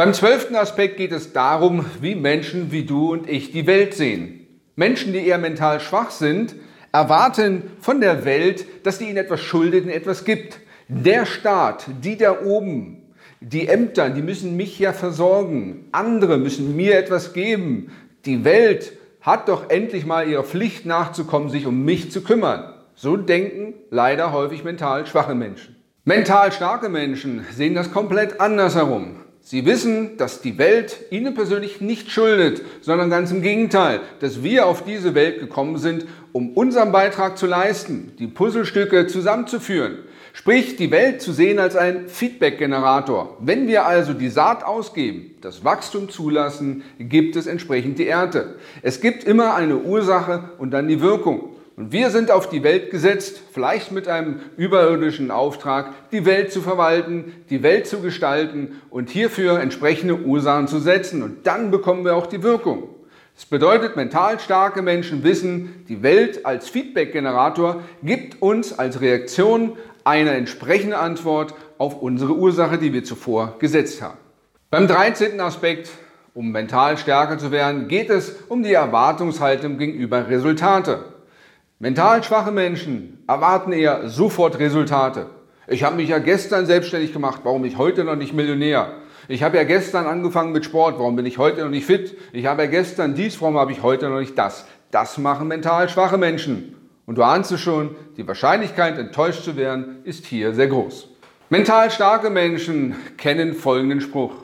Beim 0.01 0.15
zwölften 0.15 0.57
Aspekt 0.57 0.97
geht 0.97 1.13
es 1.13 1.35
darum, 1.35 1.85
wie 2.01 2.15
Menschen 2.15 2.73
wie 2.73 2.87
du 2.87 3.13
und 3.13 3.29
ich 3.29 3.53
die 3.53 3.67
Welt 3.67 3.93
sehen. 3.93 4.47
Menschen, 4.75 5.13
die 5.13 5.27
eher 5.27 5.37
mental 5.37 5.79
schwach 5.79 6.11
sind, 6.11 6.55
erwarten 6.91 7.65
von 7.81 8.01
der 8.01 8.25
Welt, 8.25 8.65
dass 8.83 8.97
sie 8.97 9.11
ihnen 9.11 9.19
etwas 9.19 9.43
schuldet 9.43 9.85
und 9.85 9.91
etwas 9.91 10.25
gibt. 10.25 10.61
Der 10.89 11.27
Staat, 11.27 11.85
die 12.03 12.17
da 12.17 12.41
oben, 12.43 13.03
die 13.43 13.69
Ämter, 13.69 14.09
die 14.09 14.23
müssen 14.23 14.57
mich 14.57 14.79
ja 14.79 14.95
versorgen. 14.95 15.91
Andere 15.93 16.39
müssen 16.39 16.75
mir 16.75 16.97
etwas 16.97 17.35
geben. 17.35 17.93
Die 18.25 18.43
Welt 18.43 18.95
hat 19.21 19.51
doch 19.51 19.69
endlich 19.69 20.07
mal 20.07 20.27
ihrer 20.27 20.45
Pflicht 20.45 20.87
nachzukommen, 20.87 21.51
sich 21.51 21.67
um 21.67 21.85
mich 21.85 22.11
zu 22.11 22.23
kümmern. 22.23 22.73
So 22.95 23.19
denken 23.19 23.75
leider 23.91 24.33
häufig 24.33 24.65
mental 24.65 25.05
schwache 25.05 25.35
Menschen. 25.35 25.77
Mental 26.07 26.53
starke 26.53 26.89
Menschen 26.89 27.45
sehen 27.53 27.75
das 27.75 27.93
komplett 27.93 28.41
anders 28.41 28.77
herum. 28.77 29.20
Sie 29.51 29.67
wissen, 29.67 30.17
dass 30.17 30.43
die 30.43 30.59
Welt 30.59 30.97
ihnen 31.11 31.35
persönlich 31.35 31.81
nicht 31.81 32.13
schuldet, 32.13 32.63
sondern 32.83 33.11
ganz 33.11 33.33
im 33.33 33.43
Gegenteil, 33.43 33.99
dass 34.21 34.45
wir 34.45 34.65
auf 34.65 34.85
diese 34.85 35.17
Welt 35.17 35.41
gekommen 35.41 35.77
sind, 35.77 36.07
um 36.31 36.51
unseren 36.51 36.93
Beitrag 36.93 37.37
zu 37.37 37.49
leisten, 37.49 38.13
die 38.21 38.29
Puzzlestücke 38.29 39.09
zusammenzuführen. 39.09 40.05
Sprich, 40.33 40.77
die 40.77 40.93
Welt 40.93 41.21
zu 41.21 41.33
sehen 41.33 41.59
als 41.59 41.75
ein 41.75 42.07
Feedback-Generator. 42.07 43.39
Wenn 43.41 43.67
wir 43.67 43.87
also 43.87 44.13
die 44.13 44.29
Saat 44.29 44.63
ausgeben, 44.63 45.35
das 45.41 45.65
Wachstum 45.65 46.11
zulassen, 46.11 46.85
gibt 47.01 47.35
es 47.35 47.49
entsprechend 47.49 47.99
die 47.99 48.07
Ernte. 48.07 48.55
Es 48.83 49.01
gibt 49.01 49.25
immer 49.25 49.57
eine 49.57 49.79
Ursache 49.79 50.51
und 50.59 50.71
dann 50.71 50.87
die 50.87 51.01
Wirkung. 51.01 51.50
Und 51.81 51.93
wir 51.93 52.11
sind 52.11 52.31
auf 52.31 52.51
die 52.51 52.63
Welt 52.63 52.91
gesetzt, 52.91 53.41
vielleicht 53.55 53.91
mit 53.91 54.07
einem 54.07 54.41
überirdischen 54.59 55.31
Auftrag, 55.31 55.95
die 56.13 56.27
Welt 56.27 56.53
zu 56.53 56.61
verwalten, 56.61 57.33
die 57.49 57.63
Welt 57.63 57.87
zu 57.87 58.03
gestalten 58.03 58.83
und 58.91 59.09
hierfür 59.09 59.59
entsprechende 59.59 60.17
Ursachen 60.17 60.69
zu 60.69 60.79
setzen. 60.79 61.23
Und 61.23 61.47
dann 61.47 61.71
bekommen 61.71 62.05
wir 62.05 62.17
auch 62.17 62.27
die 62.27 62.43
Wirkung. 62.43 62.91
Das 63.35 63.47
bedeutet, 63.47 63.97
mental 63.97 64.39
starke 64.41 64.83
Menschen 64.83 65.25
wissen, 65.25 65.87
die 65.89 66.03
Welt 66.03 66.45
als 66.45 66.69
Feedback-Generator 66.69 67.83
gibt 68.03 68.43
uns 68.43 68.79
als 68.79 69.01
Reaktion 69.01 69.79
eine 70.05 70.33
entsprechende 70.33 70.99
Antwort 70.99 71.55
auf 71.79 72.03
unsere 72.03 72.35
Ursache, 72.35 72.77
die 72.77 72.93
wir 72.93 73.05
zuvor 73.05 73.57
gesetzt 73.59 74.03
haben. 74.03 74.19
Beim 74.69 74.87
13. 74.87 75.41
Aspekt, 75.41 75.89
um 76.35 76.53
mental 76.53 76.99
stärker 76.99 77.39
zu 77.39 77.51
werden, 77.51 77.89
geht 77.89 78.11
es 78.11 78.37
um 78.51 78.63
die 78.63 78.75
Erwartungshaltung 78.75 79.79
gegenüber 79.79 80.29
Resultate. 80.29 81.10
Mental 81.83 82.23
schwache 82.23 82.53
Menschen 82.53 83.25
erwarten 83.27 83.73
eher 83.73 84.07
sofort 84.07 84.59
Resultate. 84.59 85.31
Ich 85.67 85.83
habe 85.83 85.97
mich 85.97 86.11
ja 86.11 86.19
gestern 86.19 86.67
selbstständig 86.67 87.15
gemacht, 87.15 87.41
warum 87.43 87.63
bin 87.63 87.71
ich 87.71 87.79
heute 87.79 88.05
noch 88.05 88.17
nicht 88.17 88.35
Millionär? 88.35 88.93
Ich 89.29 89.43
habe 89.43 89.57
ja 89.57 89.65
gestern 89.65 90.05
angefangen 90.05 90.53
mit 90.53 90.67
Sport, 90.67 90.99
warum 90.99 91.17
bin 91.17 91.25
ich 91.25 91.39
heute 91.39 91.63
noch 91.63 91.71
nicht 91.71 91.87
fit? 91.87 92.19
Ich 92.35 92.45
habe 92.45 92.65
ja 92.65 92.69
gestern 92.69 93.15
dies, 93.15 93.41
warum 93.41 93.57
habe 93.57 93.73
ich 93.73 93.83
heute 93.83 94.11
noch 94.11 94.21
nicht 94.21 94.37
das? 94.37 94.67
Das 94.91 95.17
machen 95.17 95.49
mental 95.49 95.89
schwache 95.89 96.19
Menschen. 96.19 96.77
Und 97.07 97.17
du 97.17 97.23
ahnst 97.23 97.51
es 97.51 97.63
schon, 97.63 97.97
die 98.19 98.29
Wahrscheinlichkeit, 98.29 98.99
enttäuscht 98.99 99.43
zu 99.43 99.57
werden, 99.57 100.01
ist 100.05 100.27
hier 100.27 100.53
sehr 100.53 100.69
groß. 100.69 101.09
Mental 101.49 101.91
starke 101.91 102.29
Menschen 102.29 102.95
kennen 103.17 103.55
folgenden 103.55 104.03
Spruch. 104.03 104.35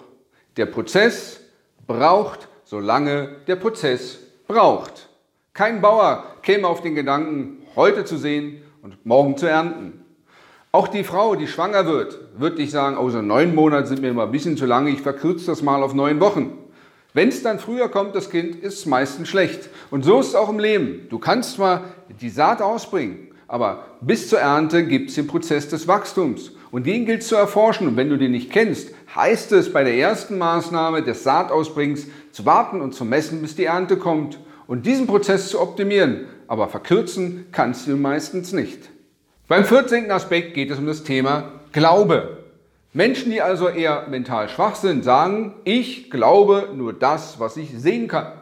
Der 0.57 0.64
Prozess 0.64 1.40
braucht, 1.87 2.49
solange 2.64 3.37
der 3.47 3.57
Prozess 3.57 4.21
braucht. 4.49 5.06
Kein 5.57 5.81
Bauer 5.81 6.23
käme 6.43 6.69
auf 6.69 6.83
den 6.83 6.95
Gedanken, 6.95 7.63
heute 7.77 8.05
zu 8.05 8.19
sehen 8.19 8.61
und 8.83 9.07
morgen 9.07 9.39
zu 9.39 9.47
ernten. 9.47 10.05
Auch 10.71 10.87
die 10.87 11.03
Frau, 11.03 11.35
die 11.35 11.47
schwanger 11.47 11.87
wird, 11.87 12.19
wird 12.37 12.59
nicht 12.59 12.71
sagen, 12.71 12.99
oh, 12.99 13.09
so 13.09 13.23
neun 13.23 13.55
Monate 13.55 13.87
sind 13.87 14.03
mir 14.03 14.11
immer 14.11 14.25
ein 14.25 14.33
bisschen 14.33 14.59
zu 14.59 14.67
lange, 14.67 14.91
ich 14.91 15.01
verkürze 15.01 15.47
das 15.47 15.63
mal 15.63 15.83
auf 15.83 15.95
neun 15.95 16.21
Wochen. 16.21 16.59
Wenn 17.14 17.31
es 17.31 17.42
dann 17.42 17.59
früher 17.59 17.88
kommt, 17.88 18.14
das 18.14 18.29
Kind, 18.29 18.57
ist 18.57 18.81
es 18.81 18.85
meistens 18.85 19.31
schlecht. 19.31 19.71
Und 19.90 20.05
so 20.05 20.21
ist 20.21 20.27
es 20.27 20.35
auch 20.35 20.51
im 20.51 20.59
Leben. 20.59 21.07
Du 21.09 21.19
kannst 21.19 21.55
zwar 21.55 21.85
die 22.21 22.29
Saat 22.29 22.61
ausbringen, 22.61 23.29
aber 23.49 23.87
bis 24.03 24.29
zur 24.29 24.40
Ernte 24.40 24.85
gibt 24.85 25.09
es 25.09 25.14
den 25.14 25.27
Prozess 25.27 25.71
des 25.71 25.88
Wachstums. 25.88 26.53
Und 26.71 26.85
den 26.87 27.07
gilt 27.07 27.23
es 27.23 27.29
zu 27.29 27.37
erforschen. 27.37 27.88
Und 27.88 27.97
wenn 27.97 28.11
du 28.11 28.19
den 28.19 28.33
nicht 28.33 28.53
kennst, 28.53 28.90
heißt 29.14 29.53
es 29.53 29.73
bei 29.73 29.85
der 29.85 29.95
ersten 29.95 30.37
Maßnahme 30.37 31.03
des 31.03 31.23
Saatausbringens 31.23 32.09
zu 32.31 32.45
warten 32.45 32.83
und 32.83 32.92
zu 32.92 33.07
messen, 33.07 33.40
bis 33.40 33.57
die 33.57 33.64
Ernte 33.64 33.97
kommt 33.97 34.38
und 34.66 34.87
diesen 34.87 35.07
Prozess 35.07 35.48
zu 35.48 35.61
optimieren. 35.61 36.26
Aber 36.48 36.68
verkürzen 36.68 37.46
kannst 37.52 37.87
du 37.87 37.96
meistens 37.96 38.52
nicht. 38.52 38.90
Beim 39.48 39.64
14. 39.64 40.11
Aspekt 40.11 40.55
geht 40.55 40.70
es 40.70 40.79
um 40.79 40.87
das 40.87 41.05
Thema 41.05 41.52
Glaube. 41.72 42.38
Menschen, 42.92 43.31
die 43.31 43.42
also 43.42 43.68
eher 43.68 44.07
mental 44.09 44.48
schwach 44.48 44.74
sind, 44.74 45.05
sagen, 45.05 45.55
ich 45.64 46.11
glaube 46.11 46.70
nur 46.74 46.92
das, 46.92 47.38
was 47.38 47.57
ich 47.57 47.70
sehen 47.76 48.09
kann. 48.09 48.33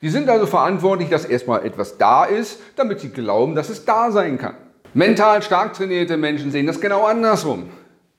Die 0.00 0.08
sind 0.08 0.28
also 0.28 0.46
verantwortlich, 0.46 1.10
dass 1.10 1.24
erstmal 1.24 1.64
etwas 1.64 1.98
da 1.98 2.24
ist, 2.24 2.58
damit 2.74 3.00
sie 3.00 3.10
glauben, 3.10 3.54
dass 3.54 3.68
es 3.68 3.84
da 3.84 4.10
sein 4.10 4.38
kann. 4.38 4.54
Mental 4.94 5.42
stark 5.42 5.74
trainierte 5.74 6.16
Menschen 6.16 6.50
sehen 6.50 6.66
das 6.66 6.80
genau 6.80 7.04
andersrum. 7.04 7.68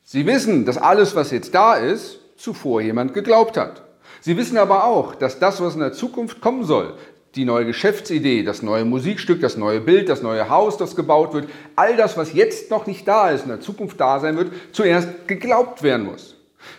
Sie 0.03 0.25
wissen, 0.25 0.65
dass 0.65 0.77
alles, 0.77 1.15
was 1.15 1.31
jetzt 1.31 1.53
da 1.53 1.75
ist, 1.75 2.19
zuvor 2.37 2.81
jemand 2.81 3.13
geglaubt 3.13 3.57
hat. 3.57 3.83
Sie 4.21 4.37
wissen 4.37 4.57
aber 4.57 4.85
auch, 4.85 5.15
dass 5.15 5.39
das, 5.39 5.61
was 5.61 5.73
in 5.73 5.81
der 5.81 5.91
Zukunft 5.93 6.39
kommen 6.39 6.63
soll, 6.63 6.93
die 7.35 7.45
neue 7.45 7.65
Geschäftsidee, 7.65 8.43
das 8.43 8.61
neue 8.61 8.85
Musikstück, 8.85 9.41
das 9.41 9.57
neue 9.57 9.81
Bild, 9.81 10.09
das 10.09 10.21
neue 10.21 10.49
Haus, 10.49 10.77
das 10.77 10.95
gebaut 10.95 11.33
wird, 11.33 11.49
all 11.75 11.95
das, 11.95 12.15
was 12.15 12.33
jetzt 12.33 12.69
noch 12.69 12.85
nicht 12.85 13.07
da 13.07 13.29
ist, 13.29 13.43
in 13.43 13.49
der 13.49 13.61
Zukunft 13.61 13.99
da 13.99 14.19
sein 14.19 14.37
wird, 14.37 14.51
zuerst 14.71 15.27
geglaubt 15.27 15.81
werden 15.81 16.05
muss. 16.05 16.35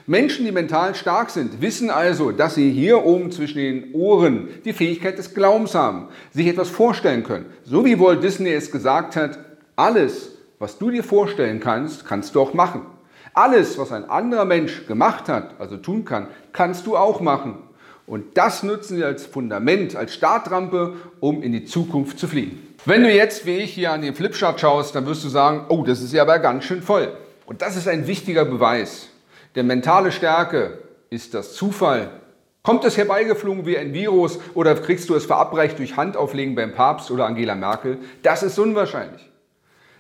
Menschen, 0.07 0.45
die 0.45 0.53
mental 0.53 0.95
stark 0.95 1.31
sind, 1.31 1.61
wissen 1.61 1.91
also, 1.91 2.31
dass 2.31 2.55
sie 2.55 2.71
hier 2.71 3.05
oben 3.05 3.31
zwischen 3.33 3.59
den 3.59 3.95
Ohren 3.95 4.49
die 4.65 4.73
Fähigkeit 4.73 5.19
des 5.19 5.35
Glaubens 5.35 5.75
haben, 5.75 6.09
sich 6.33 6.47
etwas 6.47 6.71
vorstellen 6.71 7.25
können. 7.25 7.47
So 7.65 7.85
wie 7.85 7.99
Walt 7.99 8.23
Disney 8.23 8.53
es 8.53 8.71
gesagt 8.71 9.17
hat, 9.17 9.39
alles, 9.77 10.33
was 10.59 10.79
du 10.79 10.91
dir 10.91 11.05
vorstellen 11.05 11.61
kannst, 11.61 12.07
kannst 12.07 12.35
du 12.35 12.41
auch 12.41 12.55
machen. 12.55 12.83
Alles, 13.35 13.79
was 13.79 13.91
ein 13.93 14.09
anderer 14.09 14.45
Mensch 14.45 14.87
gemacht 14.87 15.29
hat, 15.29 15.59
also 15.59 15.77
tun 15.77 16.05
kann, 16.05 16.29
kannst 16.53 16.87
du 16.87 16.97
auch 16.97 17.21
machen. 17.21 17.59
Und 18.07 18.37
das 18.37 18.63
nutzen 18.63 18.97
sie 18.97 19.05
als 19.05 19.25
Fundament, 19.25 19.97
als 19.97 20.15
Startrampe, 20.15 20.95
um 21.21 21.43
in 21.43 21.53
die 21.53 21.65
Zukunft 21.65 22.19
zu 22.19 22.29
fliegen. 22.29 22.75
Wenn 22.85 23.03
du 23.03 23.11
jetzt, 23.11 23.47
wie 23.47 23.57
ich, 23.57 23.73
hier 23.73 23.93
an 23.93 24.03
den 24.03 24.15
Flipchart 24.15 24.61
schaust, 24.61 24.95
dann 24.95 25.07
wirst 25.07 25.25
du 25.25 25.29
sagen, 25.29 25.65
oh, 25.71 25.85
das 25.85 26.03
ist 26.03 26.13
ja 26.13 26.23
aber 26.23 26.39
ganz 26.39 26.65
schön 26.65 26.83
voll. 26.83 27.17
Und 27.47 27.63
das 27.63 27.77
ist 27.77 27.89
ein 27.89 28.07
wichtiger 28.07 28.45
Beweis. 28.45 29.09
Denn 29.55 29.67
mentale 29.67 30.13
Stärke 30.13 30.79
ist 31.09 31.33
das 31.33 31.55
Zufall. 31.55 32.11
Kommt 32.63 32.85
es 32.85 32.97
herbeigeflogen 32.97 33.67
wie 33.67 33.79
ein 33.79 33.93
Virus 33.93 34.39
oder 34.55 34.75
kriegst 34.75 35.09
du 35.09 35.15
es 35.15 35.27
verabreicht 35.27 35.79
durch 35.79 35.97
Handauflegen 35.97 36.55
beim 36.55 36.75
Papst 36.75 37.11
oder 37.11 37.27
Angela 37.27 37.55
Merkel? 37.55 37.99
Das 38.23 38.43
ist 38.43 38.59
unwahrscheinlich. 38.59 39.31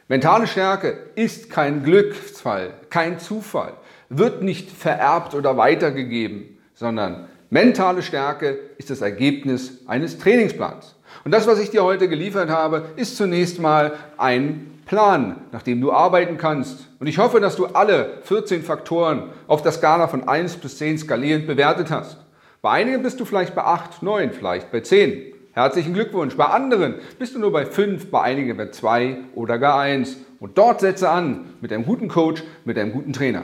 Mentale 0.08 0.46
Stärke 0.46 0.98
ist 1.14 1.48
kein 1.48 1.82
Glücksfall, 1.82 2.74
kein 2.90 3.18
Zufall, 3.18 3.72
wird 4.10 4.42
nicht 4.42 4.70
vererbt 4.70 5.34
oder 5.34 5.56
weitergegeben, 5.56 6.58
sondern 6.74 7.28
Mentale 7.50 8.02
Stärke 8.02 8.58
ist 8.78 8.90
das 8.90 9.00
Ergebnis 9.00 9.86
eines 9.86 10.18
Trainingsplans. 10.18 10.96
Und 11.24 11.32
das, 11.32 11.46
was 11.46 11.60
ich 11.60 11.70
dir 11.70 11.84
heute 11.84 12.08
geliefert 12.08 12.50
habe, 12.50 12.86
ist 12.96 13.16
zunächst 13.16 13.60
mal 13.60 13.92
ein 14.16 14.70
Plan, 14.86 15.36
nach 15.52 15.62
dem 15.62 15.80
du 15.80 15.92
arbeiten 15.92 16.36
kannst. 16.36 16.88
Und 16.98 17.06
ich 17.06 17.18
hoffe, 17.18 17.40
dass 17.40 17.56
du 17.56 17.66
alle 17.66 18.18
14 18.22 18.62
Faktoren 18.62 19.30
auf 19.46 19.62
der 19.62 19.72
Skala 19.72 20.08
von 20.08 20.28
1 20.28 20.56
bis 20.56 20.78
10 20.78 20.98
skalierend 20.98 21.46
bewertet 21.46 21.90
hast. 21.90 22.18
Bei 22.60 22.70
einigen 22.70 23.02
bist 23.02 23.20
du 23.20 23.24
vielleicht 23.24 23.54
bei 23.54 23.62
8, 23.62 24.02
9, 24.02 24.32
vielleicht 24.32 24.70
bei 24.72 24.80
10. 24.80 25.32
Herzlichen 25.52 25.94
Glückwunsch. 25.94 26.36
Bei 26.36 26.46
anderen 26.46 26.96
bist 27.18 27.34
du 27.34 27.38
nur 27.38 27.52
bei 27.52 27.64
5, 27.64 28.10
bei 28.10 28.22
einigen 28.22 28.56
bei 28.56 28.70
2 28.70 29.18
oder 29.34 29.58
gar 29.58 29.78
1. 29.78 30.16
Und 30.40 30.58
dort 30.58 30.80
setze 30.80 31.08
an 31.08 31.54
mit 31.60 31.72
einem 31.72 31.84
guten 31.84 32.08
Coach, 32.08 32.42
mit 32.64 32.76
einem 32.76 32.92
guten 32.92 33.12
Trainer. 33.12 33.42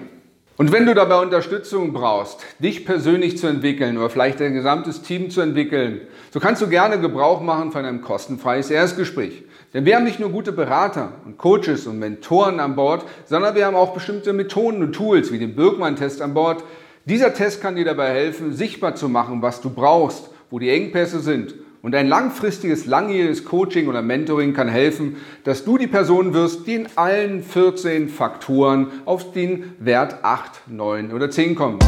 Und 0.60 0.72
wenn 0.72 0.84
du 0.84 0.94
dabei 0.94 1.22
Unterstützung 1.22 1.94
brauchst, 1.94 2.44
dich 2.58 2.84
persönlich 2.84 3.38
zu 3.38 3.46
entwickeln 3.46 3.96
oder 3.96 4.10
vielleicht 4.10 4.40
dein 4.40 4.52
gesamtes 4.52 5.00
Team 5.00 5.30
zu 5.30 5.40
entwickeln, 5.40 6.02
so 6.34 6.38
kannst 6.38 6.60
du 6.60 6.68
gerne 6.68 7.00
Gebrauch 7.00 7.40
machen 7.40 7.72
von 7.72 7.86
einem 7.86 8.02
kostenfreies 8.02 8.70
Erstgespräch. 8.70 9.44
Denn 9.72 9.86
wir 9.86 9.96
haben 9.96 10.04
nicht 10.04 10.20
nur 10.20 10.28
gute 10.28 10.52
Berater 10.52 11.12
und 11.24 11.38
Coaches 11.38 11.86
und 11.86 11.98
Mentoren 11.98 12.60
an 12.60 12.76
Bord, 12.76 13.06
sondern 13.24 13.54
wir 13.54 13.64
haben 13.64 13.74
auch 13.74 13.94
bestimmte 13.94 14.34
Methoden 14.34 14.82
und 14.82 14.92
Tools 14.92 15.32
wie 15.32 15.38
den 15.38 15.56
Birkmann-Test 15.56 16.20
an 16.20 16.34
Bord. 16.34 16.62
Dieser 17.06 17.32
Test 17.32 17.62
kann 17.62 17.76
dir 17.76 17.86
dabei 17.86 18.10
helfen, 18.10 18.52
sichtbar 18.52 18.94
zu 18.94 19.08
machen, 19.08 19.40
was 19.40 19.62
du 19.62 19.70
brauchst, 19.70 20.28
wo 20.50 20.58
die 20.58 20.68
Engpässe 20.68 21.20
sind 21.20 21.54
und 21.82 21.94
ein 21.94 22.08
langfristiges, 22.08 22.86
langjähriges 22.86 23.44
Coaching 23.44 23.88
oder 23.88 24.02
Mentoring 24.02 24.52
kann 24.52 24.68
helfen, 24.68 25.16
dass 25.44 25.64
du 25.64 25.78
die 25.78 25.86
Person 25.86 26.34
wirst, 26.34 26.66
die 26.66 26.74
in 26.74 26.88
allen 26.96 27.42
14 27.42 28.08
Faktoren 28.08 28.88
auf 29.04 29.32
den 29.32 29.72
Wert 29.78 30.22
8, 30.22 30.68
9 30.68 31.12
oder 31.12 31.30
10 31.30 31.54
kommt. 31.54 31.84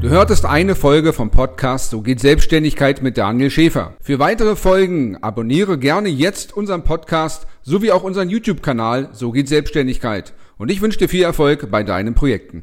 Du 0.00 0.08
hörtest 0.08 0.46
eine 0.46 0.74
Folge 0.74 1.12
vom 1.12 1.30
Podcast 1.30 1.90
So 1.90 2.00
geht 2.00 2.20
Selbstständigkeit 2.20 3.02
mit 3.02 3.18
Daniel 3.18 3.50
Schäfer. 3.50 3.92
Für 4.00 4.18
weitere 4.18 4.56
Folgen 4.56 5.18
abonniere 5.22 5.76
gerne 5.76 6.08
jetzt 6.08 6.56
unseren 6.56 6.84
Podcast 6.84 7.46
sowie 7.60 7.90
auch 7.90 8.02
unseren 8.02 8.30
YouTube-Kanal 8.30 9.10
So 9.12 9.30
geht 9.30 9.48
Selbstständigkeit. 9.48 10.32
Und 10.56 10.70
ich 10.70 10.80
wünsche 10.80 10.98
dir 10.98 11.08
viel 11.10 11.24
Erfolg 11.24 11.70
bei 11.70 11.82
deinen 11.82 12.14
Projekten. 12.14 12.62